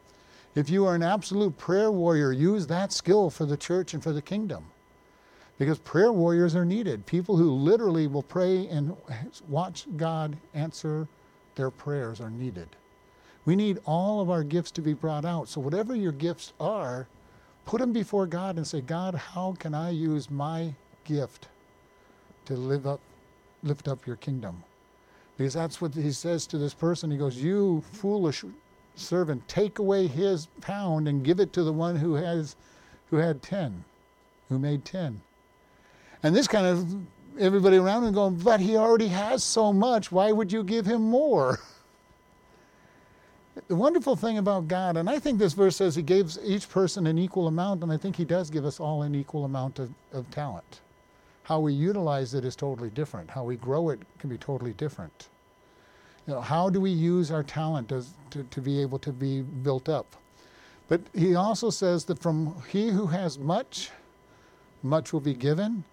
If 0.55 0.69
you 0.69 0.85
are 0.85 0.95
an 0.95 1.03
absolute 1.03 1.57
prayer 1.57 1.91
warrior, 1.91 2.31
use 2.31 2.67
that 2.67 2.91
skill 2.91 3.29
for 3.29 3.45
the 3.45 3.55
church 3.55 3.93
and 3.93 4.03
for 4.03 4.12
the 4.12 4.21
kingdom. 4.21 4.65
Because 5.57 5.79
prayer 5.79 6.12
warriors 6.12 6.55
are 6.55 6.65
needed. 6.65 7.05
People 7.05 7.38
who 7.38 7.51
literally 7.51 8.07
will 8.07 8.23
pray 8.23 8.67
and 8.67 8.95
watch 9.47 9.85
God 9.95 10.38
answer 10.53 11.07
their 11.55 11.69
prayers 11.69 12.19
are 12.19 12.29
needed. 12.29 12.67
We 13.45 13.55
need 13.55 13.79
all 13.85 14.21
of 14.21 14.29
our 14.29 14.43
gifts 14.43 14.71
to 14.71 14.81
be 14.81 14.93
brought 14.93 15.25
out. 15.25 15.47
So, 15.49 15.59
whatever 15.62 15.95
your 15.95 16.12
gifts 16.12 16.53
are, 16.59 17.07
put 17.69 17.79
them 17.79 17.93
before 17.93 18.25
God 18.25 18.58
and 18.58 18.65
say, 18.65 18.82
God, 18.82 19.13
how 19.13 19.55
can 19.60 19.75
I 19.75 19.91
use 19.91 20.32
my 20.32 20.73
gift 21.03 21.49
to 22.45 22.55
live 22.55 22.88
up, 22.88 22.99
lift 23.62 23.88
up 23.88 24.08
your 24.08 24.15
kingdom? 24.15 24.63
Because 25.38 25.53
that's 25.53 25.79
what 25.79 25.93
he 25.93 26.12
says 26.12 26.47
to 26.47 26.58
this 26.58 26.73
person. 26.73 27.12
He 27.12 27.17
goes, 27.17 27.38
You 27.38 27.84
foolish 27.93 28.43
servant, 28.95 29.47
take 29.47 29.77
away 29.77 30.08
his 30.08 30.47
pound 30.62 31.08
and 31.08 31.23
give 31.23 31.39
it 31.39 31.53
to 31.53 31.63
the 31.63 31.71
one 31.71 31.95
who 31.95 32.15
has 32.15 32.55
who 33.12 33.17
had 33.17 33.43
ten, 33.43 33.84
who 34.49 34.58
made 34.58 34.84
ten. 34.84 35.21
And 36.23 36.36
this 36.36 36.47
kind 36.47 36.65
of 36.65 36.95
everybody 37.39 37.77
around 37.77 38.03
him 38.03 38.15
going, 38.15 38.38
But 38.38 38.62
he 38.62 38.77
already 38.77 39.10
has 39.10 39.43
so 39.43 39.71
much, 39.71 40.12
why 40.12 40.32
would 40.32 40.51
you 40.51 40.63
give 40.63 40.88
him 40.88 41.03
more? 41.03 41.60
the 43.67 43.76
wonderful 43.76 44.15
thing 44.15 44.38
about 44.38 44.67
God, 44.67 44.98
and 44.98 45.10
I 45.10 45.19
think 45.19 45.39
this 45.39 45.54
verse 45.54 45.76
says 45.76 45.95
he 45.95 46.02
gives 46.02 46.39
each 46.43 46.69
person 46.69 47.08
an 47.08 47.17
equal 47.17 47.48
amount, 47.48 47.84
and 47.84 47.91
I 47.91 47.98
think 47.98 48.15
he 48.15 48.26
does 48.26 48.50
give 48.50 48.65
us 48.65 48.80
all 48.80 49.04
an 49.04 49.15
equal 49.15 49.45
amount 49.45 49.80
of, 49.80 49.91
of 50.13 50.30
talent. 50.32 50.82
How 51.43 51.60
we 51.60 51.74
utilize 51.74 52.34
it 52.34 52.45
is 52.45 52.56
totally 52.56 52.89
different. 52.89 53.30
How 53.30 53.43
we 53.43 53.56
grow 53.56 53.89
it 53.89 54.00
can 54.19 54.30
be 54.30 54.38
totally 54.38 54.74
different. 54.74 55.30
You 56.28 56.36
know, 56.36 56.41
how 56.41 56.69
do 56.69 56.80
we 56.80 56.91
use 56.91 57.32
our 57.32 57.43
talent 57.43 57.89
to, 57.89 58.06
to, 58.32 58.43
to 58.43 58.62
be 58.62 58.82
able 58.82 59.00
to 59.00 59.12
be 59.12 59.41
built 59.41 59.89
up? 59.89 60.15
But 60.88 61.02
he 61.13 61.36
also 61.36 61.69
says 61.69 62.06
that 62.06 62.19
from 62.19 62.56
he 62.69 62.89
who 62.89 63.08
has 63.08 63.39
much, 63.39 63.89
much 64.84 65.12
will 65.12 65.19
be 65.19 65.34
given, 65.34 65.84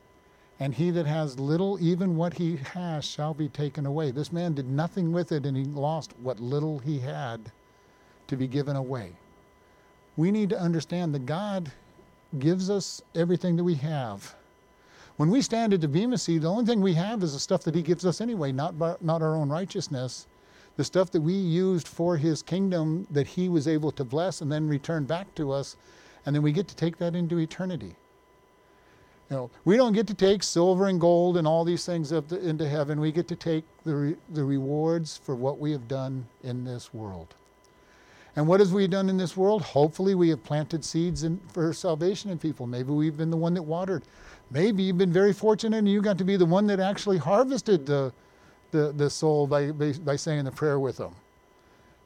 and 0.58 0.74
he 0.74 0.90
that 0.90 1.06
has 1.06 1.38
little, 1.38 1.78
even 1.80 2.16
what 2.16 2.34
he 2.34 2.56
has, 2.56 3.04
shall 3.04 3.34
be 3.34 3.48
taken 3.48 3.84
away. 3.84 4.10
This 4.10 4.32
man 4.32 4.54
did 4.54 4.68
nothing 4.68 5.12
with 5.12 5.32
it, 5.32 5.44
and 5.44 5.56
he 5.56 5.64
lost 5.64 6.14
what 6.22 6.40
little 6.40 6.78
he 6.78 6.98
had 6.98 7.52
to 8.28 8.36
be 8.36 8.46
given 8.46 8.76
away. 8.76 9.12
We 10.16 10.30
need 10.30 10.48
to 10.50 10.60
understand 10.60 11.14
that 11.14 11.26
God 11.26 11.70
gives 12.38 12.70
us 12.70 13.02
everything 13.14 13.56
that 13.56 13.64
we 13.64 13.74
have. 13.74 14.34
When 15.18 15.30
we 15.30 15.42
stand 15.42 15.74
at 15.74 15.80
the 15.80 15.88
Bema 15.88 16.18
seat, 16.18 16.38
the 16.38 16.50
only 16.50 16.64
thing 16.64 16.80
we 16.80 16.94
have 16.94 17.22
is 17.22 17.34
the 17.34 17.38
stuff 17.38 17.62
that 17.64 17.74
He 17.74 17.82
gives 17.82 18.06
us 18.06 18.20
anyway, 18.20 18.52
not, 18.52 18.78
by, 18.78 18.96
not 19.00 19.22
our 19.22 19.34
own 19.34 19.48
righteousness. 19.48 20.26
The 20.76 20.84
stuff 20.84 21.10
that 21.12 21.22
we 21.22 21.32
used 21.32 21.88
for 21.88 22.16
His 22.16 22.42
kingdom 22.42 23.06
that 23.10 23.26
He 23.26 23.48
was 23.48 23.68
able 23.68 23.90
to 23.92 24.04
bless 24.04 24.40
and 24.40 24.50
then 24.50 24.68
return 24.68 25.04
back 25.04 25.34
to 25.36 25.52
us, 25.52 25.76
and 26.24 26.34
then 26.34 26.42
we 26.42 26.52
get 26.52 26.68
to 26.68 26.76
take 26.76 26.98
that 26.98 27.14
into 27.14 27.38
eternity. 27.38 27.94
You 29.30 29.36
know, 29.36 29.50
we 29.64 29.76
don't 29.76 29.92
get 29.92 30.06
to 30.06 30.14
take 30.14 30.42
silver 30.42 30.86
and 30.86 31.00
gold 31.00 31.36
and 31.36 31.46
all 31.46 31.64
these 31.64 31.84
things 31.84 32.12
up 32.12 32.28
to, 32.28 32.38
into 32.48 32.68
heaven. 32.68 33.00
We 33.00 33.10
get 33.10 33.26
to 33.28 33.36
take 33.36 33.64
the, 33.84 33.96
re, 33.96 34.16
the 34.30 34.44
rewards 34.44 35.16
for 35.16 35.34
what 35.34 35.58
we 35.58 35.72
have 35.72 35.88
done 35.88 36.26
in 36.44 36.64
this 36.64 36.94
world. 36.94 37.34
And 38.36 38.46
what 38.46 38.60
have 38.60 38.72
we 38.72 38.86
done 38.86 39.08
in 39.08 39.16
this 39.16 39.36
world? 39.36 39.62
Hopefully, 39.62 40.14
we 40.14 40.28
have 40.28 40.44
planted 40.44 40.84
seeds 40.84 41.24
in, 41.24 41.40
for 41.52 41.72
salvation 41.72 42.30
in 42.30 42.38
people. 42.38 42.66
Maybe 42.66 42.92
we've 42.92 43.16
been 43.16 43.30
the 43.30 43.36
one 43.36 43.54
that 43.54 43.62
watered. 43.62 44.04
Maybe 44.50 44.84
you've 44.84 44.98
been 44.98 45.12
very 45.12 45.32
fortunate 45.32 45.78
and 45.78 45.88
you 45.88 46.00
got 46.00 46.18
to 46.18 46.24
be 46.24 46.36
the 46.36 46.46
one 46.46 46.66
that 46.68 46.78
actually 46.78 47.18
harvested 47.18 47.86
the, 47.86 48.12
the, 48.70 48.92
the 48.92 49.10
soul 49.10 49.46
by, 49.46 49.72
by, 49.72 49.92
by 49.92 50.16
saying 50.16 50.44
the 50.44 50.52
prayer 50.52 50.78
with 50.78 50.98
them. 50.98 51.14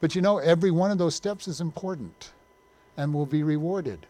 But 0.01 0.15
you 0.15 0.23
know, 0.23 0.39
every 0.39 0.71
one 0.71 0.91
of 0.91 0.97
those 0.97 1.15
steps 1.15 1.49
is 1.49 1.61
important 1.61 2.33
and 2.97 3.13
will 3.13 3.27
be 3.27 3.43
rewarded. 3.43 4.07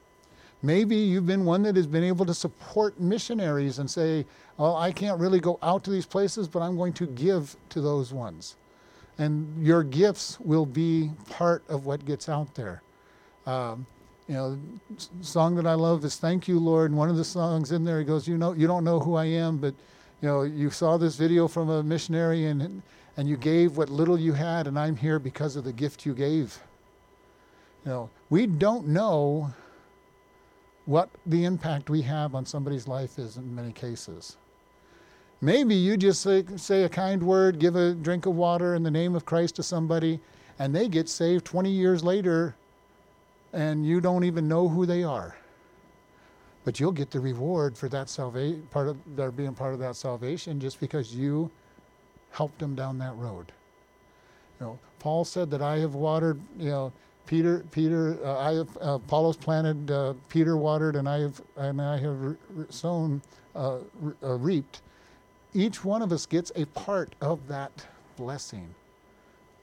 Maybe 0.62 0.96
you've 0.96 1.26
been 1.26 1.44
one 1.44 1.62
that 1.62 1.76
has 1.76 1.86
been 1.86 2.04
able 2.04 2.26
to 2.26 2.34
support 2.34 3.00
missionaries 3.00 3.78
and 3.78 3.90
say, 3.90 4.26
Oh, 4.58 4.76
I 4.76 4.92
can't 4.92 5.18
really 5.18 5.40
go 5.40 5.58
out 5.62 5.84
to 5.84 5.90
these 5.90 6.04
places, 6.06 6.48
but 6.48 6.60
I'm 6.60 6.76
going 6.76 6.92
to 6.94 7.06
give 7.06 7.56
to 7.70 7.80
those 7.80 8.12
ones 8.12 8.56
and 9.20 9.64
your 9.64 9.82
gifts 9.82 10.40
will 10.40 10.64
be 10.64 11.10
part 11.28 11.62
of 11.68 11.84
what 11.84 12.04
gets 12.06 12.28
out 12.28 12.54
there. 12.54 12.82
Um, 13.46 13.86
you 14.26 14.34
know, 14.34 14.58
song 15.20 15.56
that 15.56 15.66
I 15.66 15.74
love 15.74 16.04
is 16.04 16.16
"Thank 16.16 16.48
You, 16.48 16.58
Lord." 16.58 16.90
And 16.90 16.98
one 16.98 17.10
of 17.10 17.16
the 17.16 17.24
songs 17.24 17.70
in 17.70 17.84
there, 17.84 17.98
he 17.98 18.04
goes, 18.04 18.26
"You 18.26 18.38
know, 18.38 18.52
you 18.52 18.66
don't 18.66 18.82
know 18.82 18.98
who 18.98 19.16
I 19.16 19.26
am, 19.26 19.58
but 19.58 19.74
you 20.22 20.28
know, 20.28 20.42
you 20.42 20.70
saw 20.70 20.96
this 20.96 21.16
video 21.16 21.48
from 21.48 21.68
a 21.68 21.82
missionary, 21.82 22.46
and 22.46 22.82
and 23.16 23.28
you 23.28 23.36
gave 23.36 23.76
what 23.76 23.90
little 23.90 24.18
you 24.18 24.32
had, 24.32 24.66
and 24.66 24.78
I'm 24.78 24.96
here 24.96 25.18
because 25.18 25.54
of 25.54 25.64
the 25.64 25.72
gift 25.72 26.06
you 26.06 26.14
gave." 26.14 26.58
You 27.84 27.90
know, 27.90 28.10
we 28.30 28.46
don't 28.46 28.88
know 28.88 29.52
what 30.90 31.08
the 31.24 31.44
impact 31.44 31.88
we 31.88 32.02
have 32.02 32.34
on 32.34 32.44
somebody's 32.44 32.88
life 32.88 33.16
is 33.16 33.36
in 33.36 33.54
many 33.54 33.70
cases. 33.70 34.36
Maybe 35.40 35.76
you 35.76 35.96
just 35.96 36.20
say, 36.20 36.44
say, 36.56 36.82
a 36.82 36.88
kind 36.88 37.22
word, 37.22 37.60
give 37.60 37.76
a 37.76 37.94
drink 37.94 38.26
of 38.26 38.34
water 38.34 38.74
in 38.74 38.82
the 38.82 38.90
name 38.90 39.14
of 39.14 39.24
Christ 39.24 39.54
to 39.56 39.62
somebody, 39.62 40.18
and 40.58 40.74
they 40.74 40.88
get 40.88 41.08
saved 41.08 41.44
20 41.44 41.70
years 41.70 42.02
later, 42.02 42.56
and 43.52 43.86
you 43.86 44.00
don't 44.00 44.24
even 44.24 44.48
know 44.48 44.68
who 44.68 44.84
they 44.84 45.04
are. 45.04 45.36
But 46.64 46.80
you'll 46.80 46.90
get 46.90 47.12
the 47.12 47.20
reward 47.20 47.78
for 47.78 47.88
that 47.88 48.10
salvation, 48.10 48.66
part 48.72 48.88
of 48.88 48.96
their 49.14 49.30
being 49.30 49.54
part 49.54 49.72
of 49.72 49.78
that 49.78 49.94
salvation, 49.94 50.58
just 50.58 50.80
because 50.80 51.14
you 51.14 51.52
helped 52.32 52.58
them 52.58 52.74
down 52.74 52.98
that 52.98 53.14
road. 53.14 53.52
You 54.58 54.66
know, 54.66 54.78
Paul 54.98 55.24
said 55.24 55.52
that 55.52 55.62
I 55.62 55.78
have 55.78 55.94
watered. 55.94 56.40
You 56.58 56.70
know, 56.70 56.92
Peter, 57.30 57.64
Peter, 57.70 58.18
uh, 58.26 58.38
I 58.40 58.54
have 58.54 58.76
uh, 58.78 58.94
Apollos 58.94 59.36
planted, 59.36 59.88
uh, 59.88 60.14
Peter 60.28 60.56
watered, 60.56 60.96
and 60.96 61.08
I 61.08 61.20
have 61.20 61.40
and 61.56 61.80
I 61.80 61.96
have 61.96 62.20
re- 62.20 62.36
sown, 62.70 63.22
uh, 63.54 63.78
re- 64.00 64.14
uh, 64.22 64.34
reaped 64.34 64.82
each 65.54 65.84
one 65.84 66.02
of 66.02 66.12
us 66.12 66.26
gets 66.26 66.52
a 66.54 66.64
part 66.66 67.14
of 67.20 67.46
that 67.48 67.86
blessing. 68.16 68.74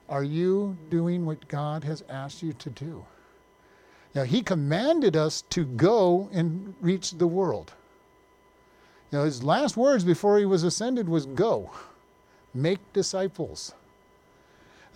Are 0.08 0.24
you 0.24 0.76
doing 0.90 1.26
what 1.26 1.46
God 1.48 1.84
has 1.84 2.02
asked 2.08 2.42
you 2.42 2.52
to 2.54 2.70
do? 2.70 3.04
Now, 4.14 4.24
He 4.24 4.42
commanded 4.42 5.16
us 5.16 5.42
to 5.50 5.64
go 5.64 6.28
and 6.32 6.74
reach 6.80 7.12
the 7.12 7.26
world. 7.26 7.74
You 9.10 9.18
know, 9.18 9.24
His 9.24 9.42
last 9.42 9.76
words 9.76 10.04
before 10.04 10.38
He 10.38 10.46
was 10.46 10.62
ascended 10.62 11.08
was 11.08 11.26
go, 11.26 11.70
make 12.54 12.80
disciples. 12.92 13.74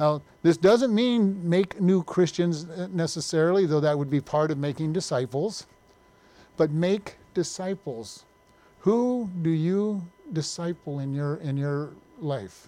Now, 0.02 0.20
this 0.42 0.56
doesn't 0.56 0.92
mean 0.92 1.48
make 1.48 1.80
new 1.80 2.02
Christians 2.02 2.64
uh, 2.68 2.88
necessarily, 2.90 3.66
though 3.66 3.78
that 3.78 3.96
would 3.96 4.10
be 4.10 4.20
part 4.20 4.50
of 4.50 4.58
making 4.58 4.92
disciples, 4.92 5.68
but 6.56 6.72
make 6.72 7.18
disciples. 7.34 8.24
Who 8.80 9.30
do 9.42 9.50
you 9.50 10.02
disciple 10.32 10.98
in 10.98 11.14
your 11.14 11.36
in 11.36 11.56
your 11.56 11.92
life? 12.18 12.66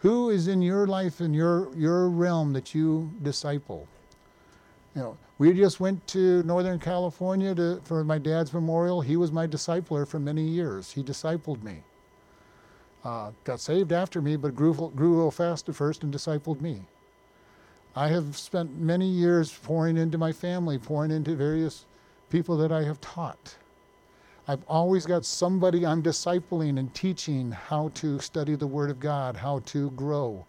Who 0.00 0.28
is 0.28 0.46
in 0.46 0.60
your 0.60 0.86
life 0.86 1.22
in 1.22 1.32
your 1.32 1.74
your 1.74 2.10
realm 2.10 2.52
that 2.52 2.74
you 2.74 3.10
disciple? 3.22 3.88
You 4.94 5.00
know, 5.00 5.18
we 5.38 5.54
just 5.54 5.80
went 5.80 6.06
to 6.08 6.42
Northern 6.42 6.78
California 6.78 7.54
to, 7.54 7.80
for 7.82 8.04
my 8.04 8.18
dad's 8.18 8.52
memorial. 8.52 9.00
He 9.00 9.16
was 9.16 9.32
my 9.32 9.46
discipler 9.46 10.06
for 10.06 10.20
many 10.20 10.42
years. 10.42 10.92
He 10.92 11.02
discipled 11.02 11.62
me. 11.62 11.82
Uh, 13.04 13.32
got 13.44 13.58
saved 13.58 13.92
after 13.92 14.22
me, 14.22 14.36
but 14.36 14.54
grew 14.54 14.72
grew 14.94 15.18
real 15.18 15.30
fast 15.30 15.68
at 15.68 15.74
first 15.74 16.04
and 16.04 16.14
discipled 16.14 16.60
me. 16.60 16.82
I 17.96 18.08
have 18.08 18.36
spent 18.36 18.78
many 18.78 19.06
years 19.06 19.52
pouring 19.52 19.96
into 19.96 20.16
my 20.16 20.32
family, 20.32 20.78
pouring 20.78 21.10
into 21.10 21.34
various 21.34 21.84
people 22.30 22.56
that 22.58 22.72
I 22.72 22.84
have 22.84 23.00
taught. 23.00 23.56
I've 24.48 24.64
always 24.66 25.04
got 25.04 25.24
somebody 25.24 25.84
I'm 25.84 26.02
discipling 26.02 26.78
and 26.78 26.92
teaching 26.94 27.52
how 27.52 27.90
to 27.94 28.18
study 28.18 28.54
the 28.54 28.66
Word 28.66 28.90
of 28.90 28.98
God, 28.98 29.36
how 29.36 29.60
to 29.66 29.90
grow. 29.90 30.46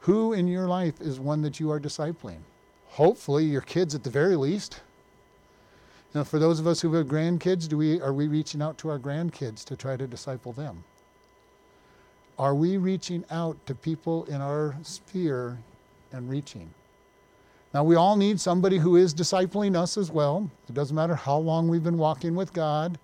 Who 0.00 0.32
in 0.32 0.48
your 0.48 0.66
life 0.66 1.00
is 1.00 1.18
one 1.18 1.42
that 1.42 1.58
you 1.58 1.70
are 1.70 1.80
discipling? 1.80 2.40
Hopefully, 2.88 3.44
your 3.44 3.62
kids 3.62 3.94
at 3.94 4.02
the 4.02 4.10
very 4.10 4.36
least. 4.36 4.80
Now, 6.14 6.24
for 6.24 6.38
those 6.38 6.60
of 6.60 6.66
us 6.66 6.80
who 6.80 6.92
have 6.94 7.06
grandkids, 7.06 7.66
do 7.68 7.78
we, 7.78 8.00
are 8.00 8.12
we 8.12 8.28
reaching 8.28 8.60
out 8.60 8.76
to 8.78 8.90
our 8.90 8.98
grandkids 8.98 9.64
to 9.64 9.76
try 9.76 9.96
to 9.96 10.06
disciple 10.06 10.52
them? 10.52 10.84
Are 12.42 12.56
we 12.56 12.76
reaching 12.76 13.24
out 13.30 13.56
to 13.66 13.74
people 13.76 14.24
in 14.24 14.40
our 14.40 14.74
sphere 14.82 15.58
and 16.10 16.28
reaching? 16.28 16.68
Now, 17.72 17.84
we 17.84 17.94
all 17.94 18.16
need 18.16 18.40
somebody 18.40 18.78
who 18.78 18.96
is 18.96 19.14
discipling 19.14 19.76
us 19.76 19.96
as 19.96 20.10
well. 20.10 20.50
It 20.68 20.74
doesn't 20.74 20.96
matter 20.96 21.14
how 21.14 21.36
long 21.36 21.68
we've 21.68 21.84
been 21.84 21.98
walking 21.98 22.34
with 22.34 22.52
God. 22.52 22.98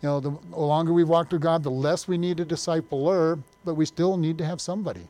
You 0.00 0.08
know, 0.08 0.20
the 0.20 0.30
longer 0.56 0.94
we've 0.94 1.10
walked 1.10 1.34
with 1.34 1.42
God, 1.42 1.62
the 1.62 1.70
less 1.70 2.08
we 2.08 2.16
need 2.16 2.40
a 2.40 2.44
discipler, 2.46 3.42
but 3.66 3.74
we 3.74 3.84
still 3.84 4.16
need 4.16 4.38
to 4.38 4.46
have 4.46 4.62
somebody. 4.62 5.06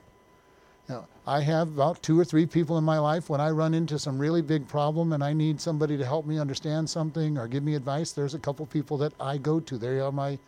You 0.88 0.96
know, 0.96 1.06
I 1.24 1.40
have 1.40 1.68
about 1.68 2.02
two 2.02 2.18
or 2.18 2.24
three 2.24 2.46
people 2.46 2.76
in 2.76 2.82
my 2.82 2.98
life 2.98 3.30
when 3.30 3.40
I 3.40 3.50
run 3.50 3.72
into 3.72 4.00
some 4.00 4.18
really 4.18 4.42
big 4.42 4.66
problem 4.66 5.12
and 5.12 5.22
I 5.22 5.32
need 5.32 5.60
somebody 5.60 5.96
to 5.96 6.04
help 6.04 6.26
me 6.26 6.40
understand 6.40 6.90
something 6.90 7.38
or 7.38 7.46
give 7.46 7.62
me 7.62 7.76
advice. 7.76 8.10
There's 8.10 8.34
a 8.34 8.40
couple 8.40 8.66
people 8.66 8.98
that 8.98 9.12
I 9.20 9.38
go 9.38 9.60
to. 9.60 9.78
They 9.78 10.00
are 10.00 10.10
my 10.10 10.40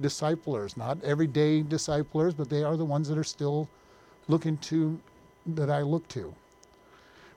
disciplers, 0.00 0.76
not 0.76 1.02
everyday 1.02 1.62
disciplers, 1.62 2.34
but 2.34 2.50
they 2.50 2.62
are 2.62 2.76
the 2.76 2.84
ones 2.84 3.08
that 3.08 3.18
are 3.18 3.24
still 3.24 3.68
looking 4.28 4.56
to 4.58 4.98
that 5.46 5.70
I 5.70 5.82
look 5.82 6.06
to 6.08 6.34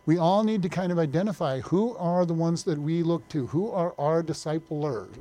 we 0.10 0.18
all 0.18 0.44
need 0.44 0.64
to 0.64 0.70
kind 0.70 0.92
of 0.92 0.98
identify 0.98 1.60
who 1.60 1.96
are 1.98 2.26
the 2.26 2.34
ones 2.34 2.64
that 2.64 2.80
we 2.80 3.04
look 3.04 3.30
to, 3.30 3.46
who 3.46 3.70
are 3.70 3.94
our 4.00 4.24
disciplers, 4.24 5.14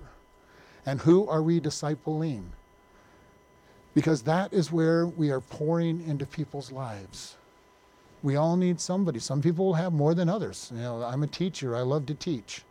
and 0.86 0.98
who 0.98 1.28
are 1.28 1.42
we 1.42 1.60
discipling. 1.60 2.44
Because 3.92 4.22
that 4.22 4.50
is 4.50 4.72
where 4.72 5.06
we 5.06 5.30
are 5.30 5.42
pouring 5.42 6.02
into 6.08 6.24
people's 6.24 6.72
lives. 6.72 7.36
We 8.22 8.36
all 8.36 8.56
need 8.56 8.80
somebody. 8.80 9.18
Some 9.18 9.42
people 9.42 9.66
will 9.66 9.74
have 9.74 9.92
more 9.92 10.14
than 10.14 10.30
others. 10.30 10.72
You 10.74 10.80
know, 10.80 11.02
I'm 11.02 11.22
a 11.22 11.26
teacher. 11.26 11.76
I 11.76 11.82
love 11.82 12.06
to 12.06 12.14
teach. 12.14 12.62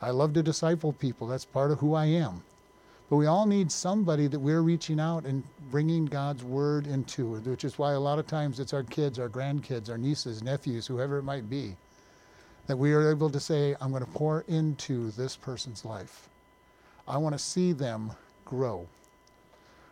I 0.00 0.12
love 0.12 0.32
to 0.32 0.42
disciple 0.42 0.94
people. 0.94 1.26
That's 1.26 1.44
part 1.44 1.70
of 1.70 1.80
who 1.80 1.92
I 1.92 2.06
am. 2.06 2.42
But 3.10 3.16
we 3.16 3.26
all 3.26 3.44
need 3.44 3.72
somebody 3.72 4.28
that 4.28 4.38
we're 4.38 4.62
reaching 4.62 5.00
out 5.00 5.24
and 5.24 5.42
bringing 5.68 6.06
God's 6.06 6.44
word 6.44 6.86
into, 6.86 7.34
which 7.40 7.64
is 7.64 7.76
why 7.76 7.92
a 7.94 8.00
lot 8.00 8.20
of 8.20 8.28
times 8.28 8.60
it's 8.60 8.72
our 8.72 8.84
kids, 8.84 9.18
our 9.18 9.28
grandkids, 9.28 9.90
our 9.90 9.98
nieces, 9.98 10.44
nephews, 10.44 10.86
whoever 10.86 11.18
it 11.18 11.24
might 11.24 11.50
be, 11.50 11.74
that 12.68 12.76
we 12.76 12.92
are 12.92 13.10
able 13.10 13.28
to 13.28 13.40
say, 13.40 13.74
I'm 13.80 13.90
going 13.90 14.04
to 14.04 14.10
pour 14.12 14.44
into 14.46 15.10
this 15.10 15.34
person's 15.34 15.84
life. 15.84 16.28
I 17.08 17.18
want 17.18 17.34
to 17.34 17.38
see 17.38 17.72
them 17.72 18.12
grow. 18.44 18.86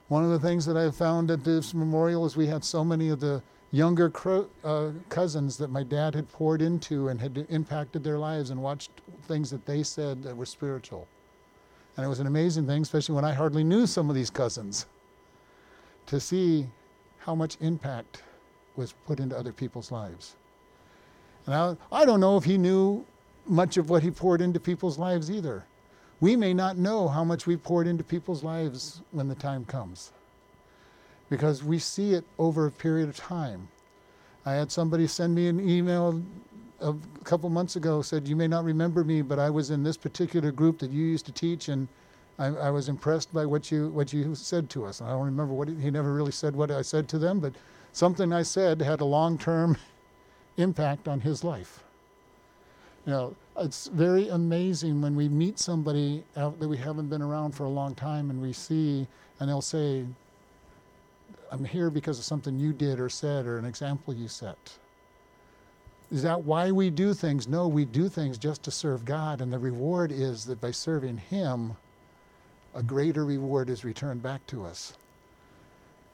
One 0.07 0.24
of 0.24 0.31
the 0.31 0.38
things 0.38 0.64
that 0.66 0.76
I've 0.76 0.94
found 0.94 1.33
at 1.33 1.42
this 1.42 1.74
memorial 1.74 2.24
is 2.24 2.37
we 2.37 2.46
had 2.46 2.64
so 2.64 2.85
many 2.85 3.09
of 3.09 3.18
the 3.18 3.42
younger 3.72 4.11
cro- 4.11 4.48
uh, 4.62 4.90
cousins 5.09 5.57
that 5.57 5.70
my 5.70 5.83
dad 5.83 6.14
had 6.14 6.31
poured 6.31 6.62
into 6.62 7.09
and 7.09 7.20
had 7.20 7.46
impacted 7.50 8.04
their 8.04 8.18
lives 8.18 8.50
and 8.50 8.62
watched 8.62 8.92
things 9.26 9.50
that 9.50 9.66
they 9.66 9.83
said 9.83 10.22
that 10.22 10.37
were 10.37 10.46
spiritual. 10.46 11.09
And 11.98 12.04
it 12.04 12.08
was 12.08 12.20
an 12.20 12.28
amazing 12.28 12.64
thing, 12.64 12.82
especially 12.82 13.16
when 13.16 13.24
I 13.24 13.32
hardly 13.32 13.64
knew 13.64 13.84
some 13.84 14.08
of 14.08 14.14
these 14.14 14.30
cousins, 14.30 14.87
to 16.06 16.20
see 16.20 16.68
how 17.18 17.34
much 17.34 17.56
impact 17.61 18.22
was 18.76 18.94
put 19.04 19.18
into 19.18 19.37
other 19.37 19.52
people's 19.52 19.90
lives. 19.90 20.37
And 21.44 21.56
I, 21.56 21.76
I 21.90 22.04
don't 22.04 22.20
know 22.20 22.37
if 22.37 22.44
he 22.44 22.56
knew 22.56 23.04
much 23.46 23.78
of 23.78 23.90
what 23.90 24.04
he 24.04 24.12
poured 24.12 24.40
into 24.40 24.61
people's 24.61 24.96
lives 24.96 25.28
either. 25.28 25.64
We 26.20 26.37
may 26.37 26.54
not 26.54 26.78
know 26.78 27.08
how 27.08 27.24
much 27.24 27.48
we 27.48 27.56
poured 27.56 27.88
into 27.88 28.04
people's 28.04 28.44
lives 28.44 29.02
when 29.11 29.26
the 29.26 29.34
time 29.34 29.64
comes 29.64 30.12
because 31.28 31.64
we 31.64 31.80
see 31.80 32.14
it 32.14 32.24
over 32.38 32.66
a 32.66 32.70
period 32.70 33.08
of 33.08 33.16
time. 33.16 33.66
I 34.46 34.52
had 34.52 34.70
somebody 34.70 35.08
send 35.08 35.34
me 35.34 35.48
an 35.48 35.68
email 35.68 36.22
a 36.81 36.95
couple 37.25 37.49
months 37.51 37.77
ago 37.77 38.03
said, 38.03 38.29
You 38.29 38.37
may 38.37 38.47
not 38.47 38.64
remember 38.64 39.05
me, 39.05 39.23
but 39.23 39.38
I 39.38 39.51
was 39.51 39.71
in 39.71 39.83
this 39.83 39.97
particular 39.97 40.53
group 40.53 40.79
that 40.79 40.91
you 40.91 41.05
used 41.05 41.27
to 41.27 41.33
teach, 41.33 41.69
and 41.69 41.88
I, 42.38 42.47
I 42.47 42.71
was 42.71 42.88
impressed 42.88 43.33
by 43.33 43.47
what 43.47 43.71
you, 43.71 43.88
what 43.88 44.12
you 44.12 44.35
said 44.35 44.71
to 44.71 44.85
us. 44.85 45.01
And 45.01 45.09
I 45.09 45.12
don't 45.12 45.25
remember 45.25 45.55
what 45.55 45.69
he, 45.69 45.91
never 45.91 46.12
really 46.12 46.33
said 46.33 46.55
what 46.55 46.71
I 46.71 46.83
said 46.83 47.09
to 47.09 47.19
them, 47.19 47.41
but 47.41 47.53
something 47.93 48.33
I 48.33 48.43
said 48.43 48.81
had 48.81 49.01
a 49.01 49.05
long 49.05 49.38
term 49.38 49.77
impact 50.57 51.09
on 51.09 51.21
his 51.21 51.43
life. 51.43 51.83
You 53.07 53.12
know, 53.12 53.37
it's 53.57 53.87
very 53.88 54.29
amazing 54.29 55.01
when 55.01 55.17
we 55.17 55.29
meet 55.29 55.59
somebody 55.59 56.23
that 56.35 56.59
we 56.59 56.77
haven't 56.77 57.09
been 57.09 57.23
around 57.23 57.53
for 57.53 57.64
a 57.64 57.69
long 57.69 57.95
time 57.95 58.31
and 58.31 58.41
we 58.41 58.53
see, 58.53 59.07
and 59.41 59.49
they'll 59.49 59.62
say, 59.62 60.05
I'm 61.51 61.64
here 61.64 61.91
because 61.91 62.19
of 62.19 62.25
something 62.25 62.59
you 62.59 62.73
did 62.73 63.01
or 63.01 63.09
said 63.09 63.47
or 63.47 63.59
an 63.59 63.64
example 63.64 64.14
you 64.14 64.29
set. 64.29 64.79
Is 66.11 66.23
that 66.23 66.44
why 66.44 66.71
we 66.71 66.88
do 66.90 67.12
things? 67.12 67.47
No, 67.47 67.68
we 67.68 67.85
do 67.85 68.09
things 68.09 68.38
just 68.38 68.62
to 68.62 68.71
serve 68.71 69.05
God, 69.05 69.40
and 69.40 69.53
the 69.53 69.59
reward 69.59 70.11
is 70.11 70.44
that 70.47 70.61
by 70.61 70.71
serving 70.71 71.18
Him, 71.18 71.77
a 72.75 72.83
greater 72.83 73.25
reward 73.25 73.68
is 73.68 73.85
returned 73.85 74.23
back 74.23 74.47
to 74.47 74.64
us. 74.64 74.94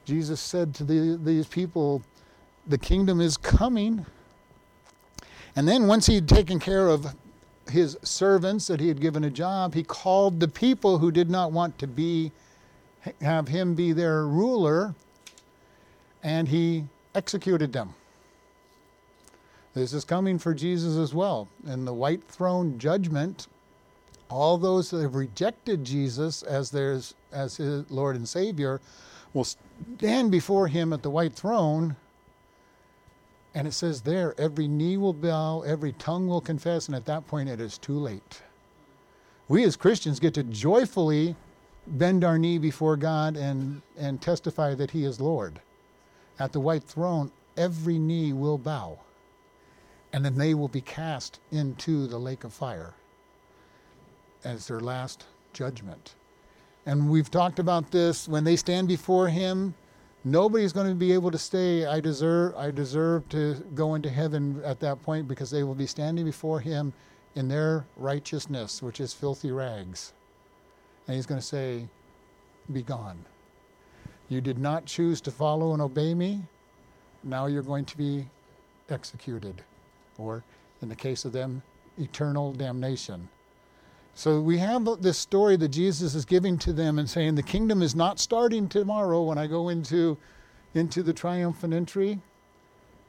Jesus 0.03 0.41
said 0.41 0.73
to 0.75 0.83
the, 0.83 1.19
these 1.23 1.47
people, 1.47 2.01
The 2.67 2.77
kingdom 2.77 3.21
is 3.21 3.37
coming. 3.37 4.05
And 5.55 5.67
then, 5.67 5.87
once 5.87 6.05
he 6.05 6.15
had 6.15 6.27
taken 6.27 6.59
care 6.59 6.89
of 6.89 7.15
his 7.69 7.97
servants 8.03 8.67
that 8.67 8.79
he 8.79 8.89
had 8.89 8.99
given 8.99 9.23
a 9.23 9.29
job, 9.29 9.73
he 9.73 9.83
called 9.83 10.39
the 10.39 10.47
people 10.47 10.97
who 10.97 11.11
did 11.11 11.29
not 11.29 11.51
want 11.51 11.79
to 11.79 11.87
be 11.87 12.31
have 13.21 13.47
him 13.47 13.75
be 13.75 13.93
their 13.93 14.25
ruler, 14.25 14.95
and 16.23 16.47
he 16.47 16.83
executed 17.13 17.71
them. 17.71 17.93
This 19.75 19.91
is 19.91 20.05
coming 20.05 20.39
for 20.39 20.53
Jesus 20.53 20.95
as 20.95 21.13
well. 21.13 21.49
In 21.67 21.83
the 21.83 21.93
white 21.93 22.23
throne 22.23 22.79
judgment, 22.79 23.47
all 24.29 24.57
those 24.57 24.89
that 24.89 25.01
have 25.01 25.15
rejected 25.15 25.83
Jesus 25.83 26.43
as 26.43 26.71
their 26.71 27.01
as 27.33 27.57
his 27.57 27.91
Lord 27.91 28.15
and 28.15 28.27
Savior 28.27 28.79
will 29.33 29.43
stand 29.43 30.31
before 30.31 30.69
him 30.69 30.93
at 30.93 31.03
the 31.03 31.09
white 31.09 31.33
throne. 31.33 31.97
And 33.53 33.67
it 33.67 33.73
says 33.73 34.01
there, 34.01 34.33
every 34.37 34.67
knee 34.69 34.95
will 34.95 35.13
bow, 35.13 35.61
every 35.61 35.91
tongue 35.91 36.27
will 36.27 36.41
confess, 36.41 36.87
and 36.87 36.95
at 36.95 37.05
that 37.05 37.27
point 37.27 37.49
it 37.49 37.59
is 37.59 37.77
too 37.77 37.99
late. 37.99 38.41
We 39.49 39.65
as 39.65 39.75
Christians 39.75 40.21
get 40.21 40.33
to 40.35 40.43
joyfully 40.43 41.35
bend 41.85 42.23
our 42.23 42.39
knee 42.39 42.57
before 42.57 42.95
God 42.95 43.35
and, 43.35 43.81
and 43.97 44.21
testify 44.21 44.73
that 44.75 44.91
He 44.91 45.03
is 45.03 45.19
Lord. 45.19 45.59
At 46.39 46.53
the 46.53 46.61
white 46.61 46.83
throne, 46.83 47.31
every 47.57 47.99
knee 47.99 48.31
will 48.31 48.57
bow 48.57 48.99
and 50.15 50.23
then 50.23 50.35
they 50.35 50.53
will 50.53 50.69
be 50.69 50.79
cast 50.79 51.41
into 51.51 52.07
the 52.07 52.17
lake 52.17 52.45
of 52.45 52.53
fire 52.53 52.93
as 54.45 54.65
their 54.65 54.79
last 54.79 55.25
judgment. 55.51 56.15
And 56.85 57.09
we've 57.09 57.29
talked 57.29 57.59
about 57.59 57.91
this 57.91 58.25
when 58.25 58.45
they 58.45 58.55
stand 58.55 58.87
before 58.87 59.27
him, 59.27 59.73
nobody's 60.23 60.71
going 60.71 60.87
to 60.87 60.95
be 60.95 61.11
able 61.11 61.31
to 61.31 61.37
say 61.37 61.85
I 61.85 61.99
deserve 61.99 62.55
I 62.55 62.71
deserve 62.71 63.27
to 63.29 63.55
go 63.75 63.95
into 63.95 64.09
heaven 64.09 64.61
at 64.63 64.79
that 64.79 65.01
point 65.01 65.27
because 65.27 65.51
they 65.51 65.63
will 65.63 65.75
be 65.75 65.85
standing 65.85 66.23
before 66.23 66.61
him 66.61 66.93
in 67.35 67.49
their 67.49 67.85
righteousness, 67.97 68.81
which 68.81 69.01
is 69.01 69.11
filthy 69.11 69.51
rags. 69.51 70.13
And 71.07 71.15
he's 71.17 71.25
going 71.25 71.41
to 71.41 71.45
say, 71.45 71.89
Be 72.71 72.83
gone. 72.83 73.25
You 74.29 74.39
did 74.39 74.59
not 74.59 74.85
choose 74.85 75.19
to 75.21 75.31
follow 75.31 75.73
and 75.73 75.81
obey 75.81 76.13
me. 76.13 76.43
Now 77.21 77.47
you're 77.47 77.63
going 77.63 77.83
to 77.83 77.97
be 77.97 78.29
executed 78.89 79.61
or 80.17 80.43
in 80.81 80.89
the 80.89 80.95
case 80.95 81.25
of 81.25 81.31
them, 81.31 81.61
eternal 81.97 82.53
damnation. 82.53 83.27
So 84.13 84.39
we 84.39 84.57
have 84.59 85.01
this 85.01 85.17
story 85.17 85.57
that 85.57 85.69
Jesus 85.69 86.15
is 86.15 86.23
giving 86.23 86.57
to 86.59 86.71
them 86.71 86.99
and 86.99 87.09
saying 87.09 87.35
the 87.35 87.43
kingdom 87.43 87.81
is 87.81 87.95
not 87.95 88.19
starting 88.19 88.69
tomorrow 88.69 89.21
when 89.23 89.37
I 89.37 89.47
go 89.47 89.69
into 89.69 90.17
into 90.73 91.03
the 91.03 91.13
triumphant 91.13 91.73
entry, 91.73 92.19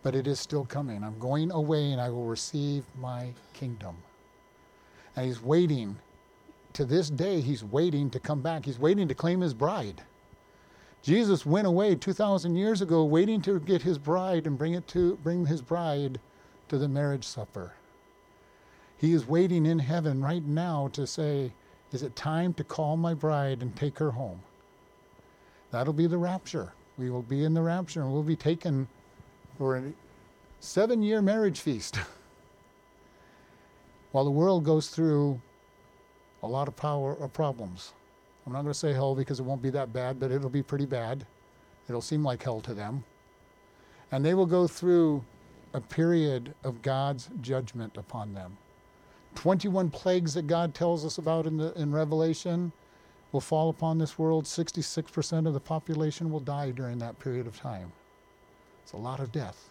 but 0.02 0.14
it 0.14 0.26
is 0.26 0.38
still 0.38 0.64
coming. 0.64 1.02
I'm 1.02 1.18
going 1.18 1.50
away 1.50 1.90
and 1.90 2.00
I 2.00 2.10
will 2.10 2.26
receive 2.26 2.84
my 3.00 3.30
kingdom. 3.54 3.96
And 5.16 5.26
he's 5.26 5.42
waiting 5.42 5.96
to 6.76 6.84
this 6.84 7.08
day 7.08 7.40
he's 7.40 7.64
waiting 7.64 8.10
to 8.10 8.20
come 8.20 8.42
back. 8.42 8.66
He's 8.66 8.78
waiting 8.78 9.08
to 9.08 9.14
claim 9.14 9.40
his 9.40 9.54
bride. 9.54 10.02
Jesus 11.02 11.46
went 11.46 11.66
away 11.66 11.94
2000 11.94 12.54
years 12.56 12.82
ago 12.82 13.04
waiting 13.04 13.40
to 13.42 13.58
get 13.60 13.80
his 13.80 13.96
bride 13.96 14.46
and 14.46 14.58
bring 14.58 14.74
it 14.74 14.86
to 14.88 15.16
bring 15.22 15.46
his 15.46 15.62
bride 15.62 16.20
to 16.68 16.78
the 16.78 16.88
marriage 16.88 17.24
supper. 17.24 17.72
He 18.98 19.12
is 19.12 19.26
waiting 19.26 19.66
in 19.66 19.78
heaven 19.78 20.22
right 20.22 20.44
now 20.44 20.88
to 20.92 21.06
say, 21.06 21.52
Is 21.92 22.02
it 22.02 22.16
time 22.16 22.54
to 22.54 22.64
call 22.64 22.96
my 22.96 23.14
bride 23.14 23.62
and 23.62 23.74
take 23.76 23.98
her 23.98 24.10
home? 24.10 24.40
That'll 25.70 25.92
be 25.92 26.06
the 26.06 26.18
rapture. 26.18 26.72
We 26.96 27.10
will 27.10 27.22
be 27.22 27.44
in 27.44 27.54
the 27.54 27.62
rapture 27.62 28.00
and 28.00 28.12
we'll 28.12 28.22
be 28.22 28.36
taken 28.36 28.88
for 29.58 29.76
a 29.76 29.92
seven 30.60 31.02
year 31.02 31.20
marriage 31.20 31.60
feast. 31.60 31.98
While 34.12 34.24
the 34.24 34.30
world 34.30 34.64
goes 34.64 34.88
through 34.88 35.40
a 36.42 36.46
lot 36.46 36.68
of 36.68 36.76
power 36.76 37.16
of 37.20 37.32
problems. 37.32 37.92
I'm 38.46 38.52
not 38.52 38.62
going 38.62 38.72
to 38.72 38.78
say 38.78 38.92
hell 38.92 39.14
because 39.14 39.40
it 39.40 39.42
won't 39.42 39.62
be 39.62 39.70
that 39.70 39.92
bad, 39.92 40.20
but 40.20 40.30
it'll 40.30 40.48
be 40.48 40.62
pretty 40.62 40.86
bad. 40.86 41.26
It'll 41.88 42.00
seem 42.00 42.22
like 42.22 42.42
hell 42.42 42.60
to 42.60 42.74
them. 42.74 43.04
And 44.12 44.24
they 44.24 44.34
will 44.34 44.46
go 44.46 44.68
through 44.68 45.24
a 45.74 45.80
period 45.80 46.54
of 46.64 46.82
God's 46.82 47.28
judgment 47.40 47.96
upon 47.96 48.34
them. 48.34 48.56
21 49.34 49.90
plagues 49.90 50.34
that 50.34 50.46
God 50.46 50.74
tells 50.74 51.04
us 51.04 51.18
about 51.18 51.46
in, 51.46 51.56
the, 51.56 51.72
in 51.74 51.92
Revelation 51.92 52.72
will 53.32 53.40
fall 53.40 53.68
upon 53.68 53.98
this 53.98 54.18
world. 54.18 54.44
66% 54.44 55.46
of 55.46 55.52
the 55.52 55.60
population 55.60 56.30
will 56.30 56.40
die 56.40 56.70
during 56.70 56.98
that 56.98 57.18
period 57.18 57.46
of 57.46 57.60
time. 57.60 57.92
It's 58.82 58.92
a 58.92 58.96
lot 58.96 59.20
of 59.20 59.32
death. 59.32 59.68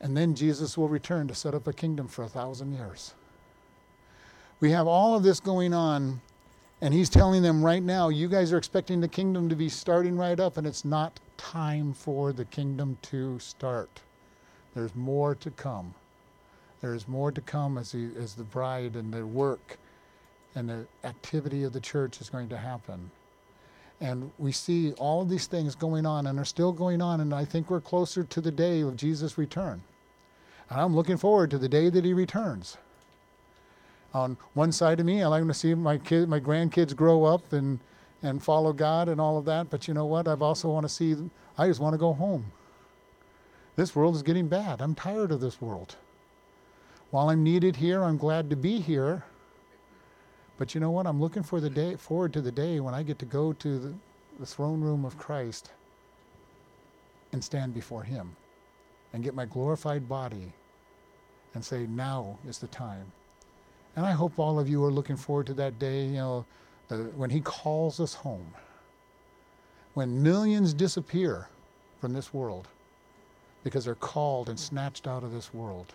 And 0.00 0.16
then 0.16 0.34
Jesus 0.34 0.78
will 0.78 0.88
return 0.88 1.26
to 1.28 1.34
set 1.34 1.54
up 1.54 1.66
a 1.66 1.72
kingdom 1.72 2.06
for 2.06 2.22
a 2.22 2.28
thousand 2.28 2.74
years. 2.74 3.14
We 4.60 4.70
have 4.70 4.86
all 4.86 5.16
of 5.16 5.22
this 5.22 5.40
going 5.40 5.74
on, 5.74 6.20
and 6.80 6.94
he's 6.94 7.08
telling 7.08 7.42
them 7.42 7.64
right 7.64 7.82
now, 7.82 8.08
you 8.08 8.28
guys 8.28 8.52
are 8.52 8.58
expecting 8.58 9.00
the 9.00 9.08
kingdom 9.08 9.48
to 9.48 9.56
be 9.56 9.68
starting 9.68 10.16
right 10.16 10.38
up, 10.38 10.56
and 10.56 10.66
it's 10.66 10.84
not 10.84 11.18
time 11.38 11.94
for 11.94 12.32
the 12.32 12.44
kingdom 12.44 12.98
to 13.02 13.38
start. 13.38 14.02
There's 14.74 14.94
more 14.94 15.34
to 15.36 15.50
come. 15.50 15.94
There's 16.82 17.08
more 17.08 17.32
to 17.32 17.40
come 17.40 17.78
as, 17.78 17.92
he, 17.92 18.10
as 18.18 18.34
the 18.34 18.44
bride 18.44 18.94
and 18.94 19.12
the 19.12 19.26
work 19.26 19.78
and 20.54 20.68
the 20.68 20.86
activity 21.04 21.64
of 21.64 21.72
the 21.72 21.80
church 21.80 22.20
is 22.20 22.28
going 22.28 22.48
to 22.50 22.58
happen. 22.58 23.10
And 24.00 24.30
we 24.38 24.52
see 24.52 24.92
all 24.92 25.22
of 25.22 25.28
these 25.28 25.46
things 25.46 25.74
going 25.74 26.06
on 26.06 26.26
and 26.26 26.38
are 26.38 26.44
still 26.44 26.72
going 26.72 27.02
on, 27.02 27.20
and 27.20 27.34
I 27.34 27.44
think 27.44 27.70
we're 27.70 27.80
closer 27.80 28.22
to 28.22 28.40
the 28.40 28.52
day 28.52 28.82
of 28.82 28.96
Jesus' 28.96 29.38
return. 29.38 29.82
And 30.70 30.80
I'm 30.80 30.94
looking 30.94 31.16
forward 31.16 31.50
to 31.50 31.58
the 31.58 31.68
day 31.68 31.90
that 31.90 32.04
he 32.04 32.12
returns. 32.12 32.76
On 34.14 34.36
one 34.54 34.70
side 34.70 35.00
of 35.00 35.06
me, 35.06 35.22
I 35.22 35.26
like 35.26 35.46
to 35.46 35.54
see 35.54 35.74
my 35.74 35.98
kid, 35.98 36.28
my 36.28 36.40
grandkids 36.40 36.94
grow 36.94 37.24
up 37.24 37.52
and 37.52 37.80
and 38.22 38.42
follow 38.42 38.72
God 38.72 39.08
and 39.08 39.20
all 39.20 39.38
of 39.38 39.44
that. 39.44 39.70
But 39.70 39.88
you 39.88 39.94
know 39.94 40.06
what? 40.06 40.28
I've 40.28 40.42
also 40.42 40.68
want 40.68 40.84
to 40.84 40.88
see, 40.88 41.16
I 41.56 41.66
just 41.68 41.80
want 41.80 41.94
to 41.94 41.98
go 41.98 42.12
home. 42.12 42.52
This 43.76 43.94
world 43.94 44.16
is 44.16 44.22
getting 44.22 44.48
bad. 44.48 44.80
I'm 44.80 44.94
tired 44.94 45.30
of 45.30 45.40
this 45.40 45.60
world. 45.60 45.96
While 47.10 47.30
I'm 47.30 47.42
needed 47.42 47.76
here, 47.76 48.02
I'm 48.02 48.16
glad 48.16 48.50
to 48.50 48.56
be 48.56 48.80
here. 48.80 49.24
But 50.58 50.74
you 50.74 50.80
know 50.80 50.90
what? 50.90 51.06
I'm 51.06 51.20
looking 51.20 51.44
for 51.44 51.60
the 51.60 51.70
day 51.70 51.94
forward 51.96 52.32
to 52.32 52.40
the 52.40 52.50
day 52.50 52.80
when 52.80 52.92
I 52.92 53.02
get 53.04 53.18
to 53.20 53.24
go 53.24 53.52
to 53.52 53.78
the, 53.78 53.94
the 54.40 54.46
throne 54.46 54.80
room 54.80 55.04
of 55.04 55.16
Christ 55.16 55.70
and 57.32 57.42
stand 57.42 57.72
before 57.72 58.02
him 58.02 58.34
and 59.12 59.22
get 59.22 59.34
my 59.34 59.44
glorified 59.44 60.08
body 60.08 60.52
and 61.54 61.64
say, 61.64 61.86
now 61.86 62.38
is 62.46 62.58
the 62.58 62.66
time. 62.66 63.12
And 63.96 64.04
I 64.04 64.12
hope 64.12 64.38
all 64.38 64.58
of 64.58 64.68
you 64.68 64.84
are 64.84 64.90
looking 64.90 65.16
forward 65.16 65.46
to 65.46 65.54
that 65.54 65.78
day, 65.78 66.06
you 66.06 66.14
know, 66.14 66.44
Uh, 66.90 66.96
when 67.16 67.30
he 67.30 67.40
calls 67.40 68.00
us 68.00 68.14
home. 68.14 68.54
When 69.94 70.22
millions 70.22 70.72
disappear 70.72 71.48
from 72.00 72.12
this 72.12 72.32
world 72.32 72.68
because 73.64 73.84
they're 73.84 73.94
called 73.96 74.48
and 74.48 74.58
snatched 74.58 75.06
out 75.06 75.22
of 75.22 75.32
this 75.32 75.52
world. 75.52 75.92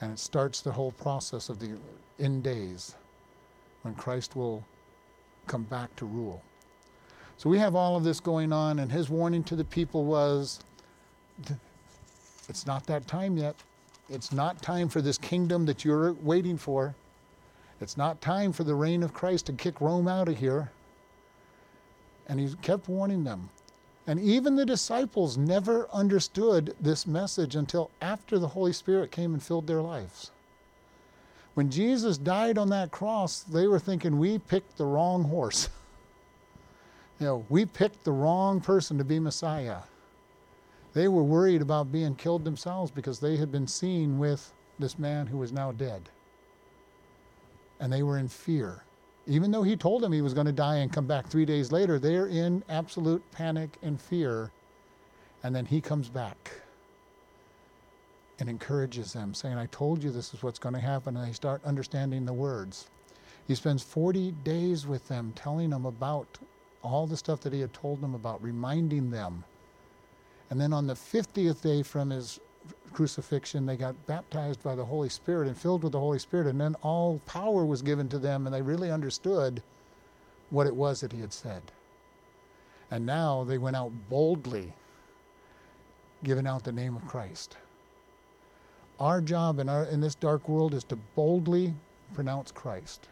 And 0.00 0.12
it 0.12 0.18
starts 0.18 0.60
the 0.60 0.70
whole 0.70 0.92
process 0.92 1.48
of 1.48 1.58
the 1.58 1.76
end 2.20 2.44
days 2.44 2.94
when 3.82 3.94
Christ 3.94 4.36
will 4.36 4.62
come 5.46 5.64
back 5.64 5.94
to 5.96 6.04
rule. 6.04 6.42
So 7.36 7.48
we 7.48 7.58
have 7.58 7.74
all 7.74 7.96
of 7.96 8.04
this 8.04 8.20
going 8.20 8.52
on, 8.52 8.80
and 8.80 8.90
his 8.90 9.08
warning 9.08 9.44
to 9.44 9.56
the 9.56 9.64
people 9.64 10.04
was 10.04 10.60
it's 12.48 12.66
not 12.66 12.86
that 12.86 13.06
time 13.06 13.36
yet. 13.36 13.56
It's 14.10 14.32
not 14.32 14.60
time 14.62 14.88
for 14.88 15.00
this 15.00 15.18
kingdom 15.18 15.66
that 15.66 15.84
you're 15.84 16.12
waiting 16.14 16.56
for. 16.56 16.94
It's 17.80 17.96
not 17.96 18.20
time 18.20 18.52
for 18.52 18.64
the 18.64 18.74
reign 18.74 19.02
of 19.02 19.14
Christ 19.14 19.46
to 19.46 19.52
kick 19.52 19.80
Rome 19.80 20.08
out 20.08 20.28
of 20.28 20.38
here. 20.38 20.70
And 22.28 22.40
he 22.40 22.54
kept 22.60 22.88
warning 22.88 23.24
them. 23.24 23.50
And 24.06 24.18
even 24.18 24.56
the 24.56 24.66
disciples 24.66 25.36
never 25.36 25.88
understood 25.92 26.74
this 26.80 27.06
message 27.06 27.54
until 27.54 27.90
after 28.00 28.38
the 28.38 28.48
Holy 28.48 28.72
Spirit 28.72 29.10
came 29.10 29.34
and 29.34 29.42
filled 29.42 29.66
their 29.66 29.82
lives. 29.82 30.30
When 31.54 31.70
Jesus 31.70 32.18
died 32.18 32.56
on 32.56 32.70
that 32.70 32.90
cross, 32.90 33.40
they 33.40 33.66
were 33.66 33.78
thinking, 33.78 34.18
we 34.18 34.38
picked 34.38 34.78
the 34.78 34.86
wrong 34.86 35.24
horse. 35.24 35.68
you 37.20 37.26
know, 37.26 37.46
we 37.48 37.66
picked 37.66 38.04
the 38.04 38.12
wrong 38.12 38.60
person 38.60 38.96
to 38.98 39.04
be 39.04 39.20
Messiah. 39.20 39.80
They 40.94 41.08
were 41.08 41.22
worried 41.22 41.60
about 41.60 41.92
being 41.92 42.14
killed 42.14 42.44
themselves 42.44 42.90
because 42.90 43.20
they 43.20 43.36
had 43.36 43.52
been 43.52 43.66
seen 43.66 44.18
with 44.18 44.52
this 44.78 44.98
man 44.98 45.26
who 45.26 45.38
was 45.38 45.52
now 45.52 45.72
dead. 45.72 46.08
And 47.80 47.92
they 47.92 48.02
were 48.02 48.18
in 48.18 48.28
fear 48.28 48.82
even 49.28 49.50
though 49.50 49.62
he 49.62 49.76
told 49.76 50.02
them 50.02 50.10
he 50.10 50.22
was 50.22 50.32
going 50.32 50.46
to 50.46 50.52
die 50.52 50.76
and 50.76 50.90
come 50.90 51.06
back 51.06 51.28
three 51.28 51.44
days 51.44 51.70
later, 51.70 51.98
they're 51.98 52.28
in 52.28 52.64
absolute 52.70 53.22
panic 53.30 53.76
and 53.82 54.00
fear. 54.00 54.50
And 55.42 55.54
then 55.54 55.66
he 55.66 55.82
comes 55.82 56.08
back 56.08 56.50
and 58.40 58.48
encourages 58.48 59.12
them, 59.12 59.34
saying, 59.34 59.58
I 59.58 59.66
told 59.66 60.02
you 60.02 60.10
this 60.10 60.32
is 60.32 60.42
what's 60.42 60.58
going 60.58 60.74
to 60.74 60.80
happen. 60.80 61.16
And 61.16 61.28
they 61.28 61.32
start 61.34 61.62
understanding 61.64 62.24
the 62.24 62.32
words. 62.32 62.88
He 63.46 63.54
spends 63.54 63.82
40 63.82 64.32
days 64.44 64.86
with 64.86 65.06
them, 65.08 65.32
telling 65.36 65.70
them 65.70 65.84
about 65.84 66.38
all 66.82 67.06
the 67.06 67.16
stuff 67.16 67.40
that 67.40 67.52
he 67.52 67.60
had 67.60 67.74
told 67.74 68.00
them 68.00 68.14
about, 68.14 68.42
reminding 68.42 69.10
them. 69.10 69.44
And 70.48 70.58
then 70.58 70.72
on 70.72 70.86
the 70.86 70.94
50th 70.94 71.60
day 71.60 71.82
from 71.82 72.08
his 72.08 72.40
crucifixion, 72.92 73.66
they 73.66 73.76
got 73.76 74.06
baptized 74.06 74.62
by 74.62 74.74
the 74.74 74.84
Holy 74.84 75.08
Spirit 75.08 75.48
and 75.48 75.56
filled 75.56 75.82
with 75.82 75.92
the 75.92 76.00
Holy 76.00 76.18
Spirit, 76.18 76.46
and 76.46 76.60
then 76.60 76.74
all 76.82 77.20
power 77.26 77.64
was 77.64 77.82
given 77.82 78.08
to 78.08 78.18
them, 78.18 78.46
and 78.46 78.54
they 78.54 78.62
really 78.62 78.90
understood 78.90 79.62
what 80.50 80.66
it 80.66 80.74
was 80.74 81.00
that 81.00 81.12
He 81.12 81.20
had 81.20 81.32
said. 81.32 81.62
And 82.90 83.04
now 83.04 83.44
they 83.44 83.58
went 83.58 83.76
out 83.76 83.92
boldly, 84.08 84.72
giving 86.24 86.46
out 86.46 86.64
the 86.64 86.72
name 86.72 86.96
of 86.96 87.06
Christ. 87.06 87.56
Our 88.98 89.20
job 89.20 89.58
in, 89.58 89.68
our, 89.68 89.84
in 89.84 90.00
this 90.00 90.14
dark 90.14 90.48
world 90.48 90.74
is 90.74 90.84
to 90.84 90.96
boldly 91.14 91.74
pronounce 92.14 92.50
Christ. 92.50 93.08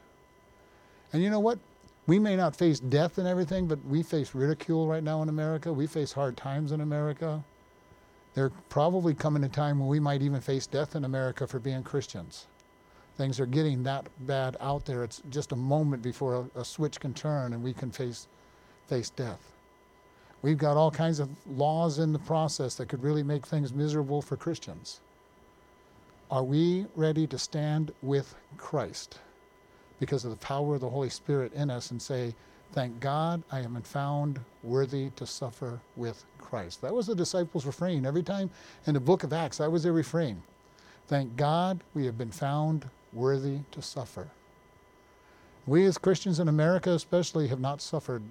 And 1.12 1.22
you 1.22 1.30
know 1.30 1.40
what? 1.40 1.58
We 2.06 2.18
may 2.18 2.36
not 2.36 2.56
face 2.56 2.80
death 2.80 3.18
and 3.18 3.26
everything, 3.26 3.66
but 3.66 3.84
we 3.84 4.02
face 4.02 4.34
ridicule 4.34 4.86
right 4.86 5.02
now 5.02 5.22
in 5.22 5.28
America. 5.28 5.72
We 5.72 5.86
face 5.86 6.12
hard 6.12 6.36
times 6.36 6.72
in 6.72 6.80
America. 6.80 7.44
There 8.36 8.50
probably 8.68 9.14
coming 9.14 9.44
a 9.44 9.48
time 9.48 9.78
when 9.78 9.88
we 9.88 9.98
might 9.98 10.20
even 10.20 10.42
face 10.42 10.66
death 10.66 10.94
in 10.94 11.06
America 11.06 11.46
for 11.46 11.58
being 11.58 11.82
Christians. 11.82 12.46
Things 13.16 13.40
are 13.40 13.46
getting 13.46 13.82
that 13.84 14.08
bad 14.26 14.58
out 14.60 14.84
there. 14.84 15.02
It's 15.02 15.22
just 15.30 15.52
a 15.52 15.56
moment 15.56 16.02
before 16.02 16.46
a, 16.54 16.60
a 16.60 16.64
switch 16.64 17.00
can 17.00 17.14
turn 17.14 17.54
and 17.54 17.62
we 17.62 17.72
can 17.72 17.90
face 17.90 18.28
face 18.88 19.08
death. 19.08 19.40
We've 20.42 20.58
got 20.58 20.76
all 20.76 20.90
kinds 20.90 21.18
of 21.18 21.30
laws 21.48 21.98
in 21.98 22.12
the 22.12 22.18
process 22.18 22.74
that 22.74 22.90
could 22.90 23.02
really 23.02 23.22
make 23.22 23.46
things 23.46 23.72
miserable 23.72 24.20
for 24.20 24.36
Christians. 24.36 25.00
Are 26.30 26.44
we 26.44 26.84
ready 26.94 27.26
to 27.28 27.38
stand 27.38 27.90
with 28.02 28.34
Christ 28.58 29.18
because 29.98 30.26
of 30.26 30.30
the 30.30 30.36
power 30.36 30.74
of 30.74 30.82
the 30.82 30.90
Holy 30.90 31.08
Spirit 31.08 31.54
in 31.54 31.70
us 31.70 31.90
and 31.90 32.02
say, 32.02 32.34
Thank 32.72 33.00
God 33.00 33.42
I 33.50 33.60
am 33.60 33.80
found 33.82 34.40
worthy 34.62 35.10
to 35.16 35.26
suffer 35.26 35.80
with 35.96 36.24
Christ. 36.38 36.82
That 36.82 36.94
was 36.94 37.06
the 37.06 37.14
disciples' 37.14 37.64
refrain. 37.64 38.04
Every 38.04 38.22
time 38.22 38.50
in 38.86 38.94
the 38.94 39.00
book 39.00 39.24
of 39.24 39.32
Acts, 39.32 39.58
that 39.58 39.72
was 39.72 39.82
their 39.82 39.92
refrain. 39.92 40.42
Thank 41.08 41.36
God 41.36 41.82
we 41.94 42.04
have 42.04 42.18
been 42.18 42.32
found 42.32 42.88
worthy 43.12 43.60
to 43.70 43.80
suffer. 43.80 44.28
We 45.66 45.84
as 45.86 45.98
Christians 45.98 46.38
in 46.38 46.48
America 46.48 46.90
especially 46.90 47.48
have 47.48 47.60
not 47.60 47.80
suffered 47.80 48.22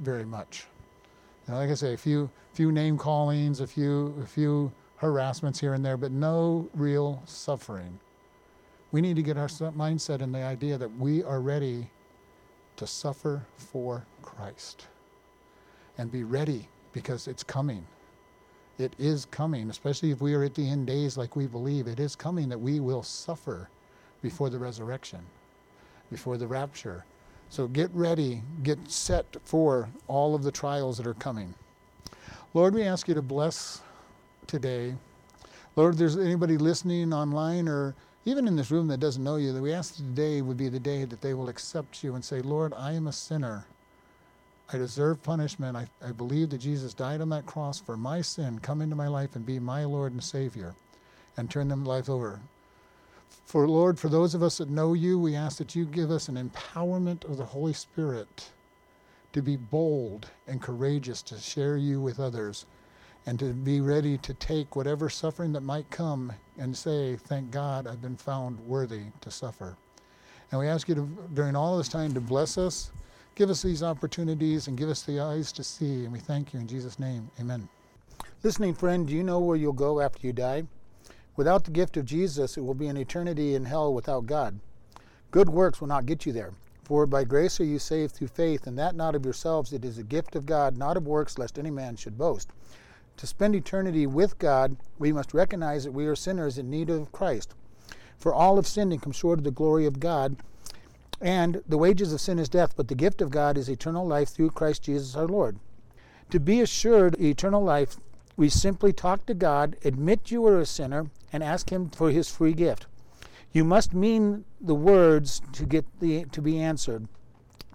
very 0.00 0.24
much. 0.24 0.66
Like 1.48 1.70
I 1.70 1.74
say, 1.74 1.94
a 1.94 1.96
few 1.96 2.30
few 2.52 2.70
name 2.70 2.96
callings, 2.96 3.60
a 3.60 3.66
few 3.66 4.14
a 4.22 4.26
few 4.26 4.70
harassments 4.96 5.58
here 5.58 5.74
and 5.74 5.84
there, 5.84 5.96
but 5.96 6.12
no 6.12 6.68
real 6.74 7.22
suffering. 7.24 7.98
We 8.92 9.00
need 9.00 9.16
to 9.16 9.22
get 9.22 9.36
our 9.36 9.48
mindset 9.48 10.20
in 10.20 10.30
the 10.30 10.42
idea 10.42 10.76
that 10.78 10.94
we 10.98 11.22
are 11.22 11.40
ready 11.40 11.90
to 12.80 12.86
suffer 12.86 13.44
for 13.58 14.06
Christ 14.22 14.86
and 15.98 16.10
be 16.10 16.24
ready 16.24 16.66
because 16.94 17.28
it's 17.28 17.42
coming. 17.42 17.86
It 18.78 18.94
is 18.98 19.26
coming, 19.26 19.68
especially 19.68 20.12
if 20.12 20.22
we 20.22 20.32
are 20.32 20.44
at 20.44 20.54
the 20.54 20.66
end 20.66 20.86
days 20.86 21.18
like 21.18 21.36
we 21.36 21.46
believe. 21.46 21.86
It 21.86 22.00
is 22.00 22.16
coming 22.16 22.48
that 22.48 22.58
we 22.58 22.80
will 22.80 23.02
suffer 23.02 23.68
before 24.22 24.48
the 24.48 24.58
resurrection, 24.58 25.20
before 26.10 26.38
the 26.38 26.46
rapture. 26.46 27.04
So 27.50 27.68
get 27.68 27.90
ready, 27.92 28.40
get 28.62 28.78
set 28.90 29.26
for 29.44 29.90
all 30.08 30.34
of 30.34 30.42
the 30.42 30.50
trials 30.50 30.96
that 30.96 31.06
are 31.06 31.12
coming. 31.12 31.52
Lord, 32.54 32.72
we 32.74 32.84
ask 32.84 33.08
you 33.08 33.14
to 33.14 33.20
bless 33.20 33.82
today. 34.46 34.94
Lord, 35.76 35.92
if 35.92 35.98
there's 35.98 36.16
anybody 36.16 36.56
listening 36.56 37.12
online 37.12 37.68
or 37.68 37.94
even 38.24 38.46
in 38.46 38.56
this 38.56 38.70
room 38.70 38.88
that 38.88 39.00
doesn't 39.00 39.24
know 39.24 39.36
you, 39.36 39.52
that 39.52 39.62
we 39.62 39.72
ask 39.72 39.96
today 39.96 40.42
would 40.42 40.56
be 40.56 40.68
the 40.68 40.78
day 40.78 41.04
that 41.04 41.20
they 41.22 41.34
will 41.34 41.48
accept 41.48 42.04
you 42.04 42.14
and 42.14 42.24
say, 42.24 42.40
Lord, 42.40 42.72
I 42.76 42.92
am 42.92 43.06
a 43.06 43.12
sinner. 43.12 43.64
I 44.72 44.78
deserve 44.78 45.22
punishment. 45.22 45.76
I, 45.76 45.88
I 46.06 46.12
believe 46.12 46.50
that 46.50 46.58
Jesus 46.58 46.94
died 46.94 47.20
on 47.20 47.30
that 47.30 47.46
cross 47.46 47.80
for 47.80 47.96
my 47.96 48.20
sin. 48.20 48.58
Come 48.60 48.82
into 48.82 48.94
my 48.94 49.08
life 49.08 49.34
and 49.34 49.44
be 49.44 49.58
my 49.58 49.84
Lord 49.84 50.12
and 50.12 50.22
Savior 50.22 50.74
and 51.36 51.50
turn 51.50 51.68
them 51.68 51.84
life 51.84 52.10
over. 52.10 52.40
For 53.46 53.66
Lord, 53.66 53.98
for 53.98 54.08
those 54.08 54.34
of 54.34 54.42
us 54.42 54.58
that 54.58 54.70
know 54.70 54.92
you, 54.92 55.18
we 55.18 55.34
ask 55.34 55.58
that 55.58 55.74
you 55.74 55.84
give 55.84 56.10
us 56.10 56.28
an 56.28 56.36
empowerment 56.36 57.24
of 57.24 57.36
the 57.36 57.44
Holy 57.44 57.72
Spirit 57.72 58.50
to 59.32 59.42
be 59.42 59.56
bold 59.56 60.28
and 60.46 60.60
courageous 60.60 61.22
to 61.22 61.38
share 61.38 61.76
you 61.76 62.00
with 62.00 62.20
others 62.20 62.66
and 63.26 63.38
to 63.38 63.52
be 63.52 63.80
ready 63.80 64.16
to 64.18 64.34
take 64.34 64.76
whatever 64.76 65.10
suffering 65.10 65.52
that 65.52 65.62
might 65.62 65.90
come 65.90 66.32
and 66.58 66.76
say, 66.76 67.16
Thank 67.16 67.50
God 67.50 67.86
I've 67.86 68.02
been 68.02 68.16
found 68.16 68.58
worthy 68.60 69.04
to 69.20 69.30
suffer. 69.30 69.76
And 70.50 70.60
we 70.60 70.66
ask 70.66 70.88
you 70.88 70.94
to, 70.96 71.28
during 71.34 71.54
all 71.54 71.78
this 71.78 71.88
time 71.88 72.12
to 72.14 72.20
bless 72.20 72.58
us, 72.58 72.90
give 73.34 73.50
us 73.50 73.62
these 73.62 73.82
opportunities, 73.82 74.66
and 74.66 74.76
give 74.76 74.88
us 74.88 75.02
the 75.02 75.20
eyes 75.20 75.52
to 75.52 75.62
see. 75.62 76.04
And 76.04 76.12
we 76.12 76.18
thank 76.18 76.52
you 76.52 76.60
in 76.60 76.66
Jesus' 76.66 76.98
name. 76.98 77.30
Amen. 77.38 77.68
Listening 78.42 78.74
friend, 78.74 79.06
do 79.06 79.14
you 79.14 79.22
know 79.22 79.38
where 79.38 79.56
you'll 79.56 79.72
go 79.72 80.00
after 80.00 80.26
you 80.26 80.32
die? 80.32 80.64
Without 81.36 81.64
the 81.64 81.70
gift 81.70 81.96
of 81.96 82.04
Jesus, 82.04 82.56
it 82.56 82.62
will 82.62 82.74
be 82.74 82.88
an 82.88 82.96
eternity 82.96 83.54
in 83.54 83.64
hell 83.64 83.94
without 83.94 84.26
God. 84.26 84.58
Good 85.30 85.48
works 85.48 85.80
will 85.80 85.88
not 85.88 86.06
get 86.06 86.26
you 86.26 86.32
there. 86.32 86.52
For 86.82 87.06
by 87.06 87.22
grace 87.22 87.60
are 87.60 87.64
you 87.64 87.78
saved 87.78 88.14
through 88.14 88.28
faith, 88.28 88.66
and 88.66 88.76
that 88.76 88.96
not 88.96 89.14
of 89.14 89.24
yourselves. 89.24 89.72
It 89.72 89.84
is 89.84 89.98
a 89.98 90.02
gift 90.02 90.34
of 90.34 90.44
God, 90.44 90.76
not 90.76 90.96
of 90.96 91.06
works, 91.06 91.38
lest 91.38 91.58
any 91.58 91.70
man 91.70 91.94
should 91.94 92.18
boast. 92.18 92.50
To 93.20 93.26
spend 93.26 93.54
eternity 93.54 94.06
with 94.06 94.38
God, 94.38 94.78
we 94.98 95.12
must 95.12 95.34
recognize 95.34 95.84
that 95.84 95.92
we 95.92 96.06
are 96.06 96.16
sinners 96.16 96.56
in 96.56 96.70
need 96.70 96.88
of 96.88 97.12
Christ. 97.12 97.52
For 98.16 98.32
all 98.32 98.56
have 98.56 98.66
sinned 98.66 98.94
and 98.94 99.02
come 99.02 99.12
short 99.12 99.38
of 99.38 99.44
the 99.44 99.50
glory 99.50 99.84
of 99.84 100.00
God. 100.00 100.38
And 101.20 101.62
the 101.68 101.76
wages 101.76 102.14
of 102.14 102.20
sin 102.22 102.38
is 102.38 102.48
death, 102.48 102.72
but 102.78 102.88
the 102.88 102.94
gift 102.94 103.20
of 103.20 103.28
God 103.30 103.58
is 103.58 103.68
eternal 103.68 104.06
life 104.06 104.30
through 104.30 104.52
Christ 104.52 104.84
Jesus 104.84 105.14
our 105.16 105.26
Lord. 105.26 105.58
To 106.30 106.40
be 106.40 106.62
assured 106.62 107.20
eternal 107.20 107.62
life, 107.62 107.98
we 108.38 108.48
simply 108.48 108.90
talk 108.90 109.26
to 109.26 109.34
God, 109.34 109.76
admit 109.84 110.30
you 110.30 110.46
are 110.46 110.58
a 110.58 110.64
sinner, 110.64 111.10
and 111.30 111.44
ask 111.44 111.70
Him 111.70 111.90
for 111.90 112.10
His 112.10 112.30
free 112.30 112.54
gift. 112.54 112.86
You 113.52 113.64
must 113.64 113.92
mean 113.92 114.46
the 114.62 114.74
words 114.74 115.42
to 115.52 115.66
get 115.66 115.84
the 116.00 116.24
to 116.24 116.40
be 116.40 116.58
answered. 116.58 117.06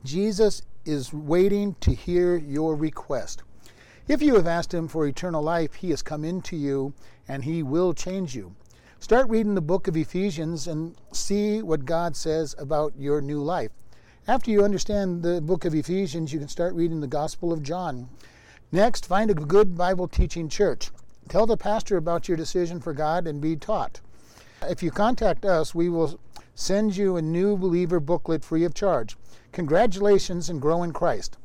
Jesus 0.04 0.64
is 0.86 1.14
waiting 1.14 1.76
to 1.82 1.94
hear 1.94 2.36
your 2.36 2.76
request. 2.76 3.44
If 4.08 4.22
you 4.22 4.36
have 4.36 4.46
asked 4.46 4.72
Him 4.72 4.88
for 4.88 5.08
eternal 5.08 5.42
life, 5.42 5.74
He 5.74 5.90
has 5.90 6.04
come 6.04 6.24
into 6.24 6.56
you 6.56 6.94
and 7.28 7.44
He 7.44 7.64
will 7.64 7.92
change 7.92 8.36
you. 8.36 8.56
Start 9.00 9.28
reading 9.30 9.56
the 9.56 9.62
book 9.62 9.88
of 9.88 9.98
Ephesians 9.98 10.68
and 10.68 10.96
see 11.12 11.64
what 11.64 11.86
God 11.86 12.16
says 12.16 12.54
about 12.60 12.94
your 13.00 13.20
new 13.20 13.42
life. 13.42 13.72
After 14.28 14.52
you 14.52 14.64
understand 14.64 15.24
the 15.24 15.42
book 15.42 15.66
of 15.66 15.74
Ephesians, 15.74 16.32
you 16.32 16.38
can 16.38 16.48
start 16.48 16.76
reading 16.76 17.02
the 17.02 17.08
Gospel 17.08 17.52
of 17.52 17.64
John. 17.64 18.08
Next, 18.72 19.08
find 19.08 19.32
a 19.32 19.36
good 19.36 19.76
Bible 19.76 20.08
teaching 20.08 20.50
church. 20.50 20.92
Tell 21.28 21.48
the 21.48 21.58
pastor 21.58 21.98
about 21.98 22.28
your 22.28 22.38
decision 22.38 22.80
for 22.80 22.94
God 22.94 23.26
and 23.26 23.42
be 23.42 23.56
taught. 23.56 24.02
If 24.62 24.84
you 24.84 24.92
contact 24.92 25.46
us, 25.46 25.74
we 25.74 25.90
will 25.90 26.20
send 26.54 26.96
you 26.96 27.18
a 27.18 27.24
new 27.24 27.58
believer 27.58 28.00
booklet 28.00 28.46
free 28.46 28.66
of 28.66 28.76
charge. 28.76 29.18
Congratulations 29.52 30.48
and 30.48 30.62
grow 30.62 30.84
in 30.84 30.94
Christ. 30.94 31.38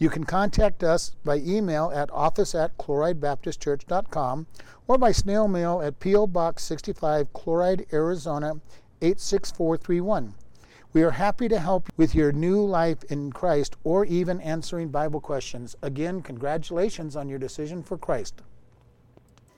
You 0.00 0.08
can 0.10 0.22
contact 0.22 0.84
us 0.84 1.10
by 1.24 1.38
email 1.38 1.90
at 1.92 2.10
office 2.12 2.54
at 2.54 2.78
chloridebaptistchurch.com 2.78 4.46
or 4.86 4.96
by 4.96 5.10
snail 5.10 5.48
mail 5.48 5.82
at 5.82 5.98
P.O. 5.98 6.28
Box 6.28 6.62
65, 6.62 7.32
Chloride, 7.32 7.84
Arizona 7.92 8.60
86431. 9.02 10.34
We 10.92 11.02
are 11.02 11.10
happy 11.10 11.48
to 11.48 11.58
help 11.58 11.88
with 11.96 12.14
your 12.14 12.30
new 12.30 12.64
life 12.64 13.02
in 13.10 13.32
Christ 13.32 13.76
or 13.82 14.04
even 14.04 14.40
answering 14.40 14.88
Bible 14.88 15.20
questions. 15.20 15.74
Again, 15.82 16.22
congratulations 16.22 17.16
on 17.16 17.28
your 17.28 17.38
decision 17.40 17.82
for 17.82 17.98
Christ. 17.98 18.40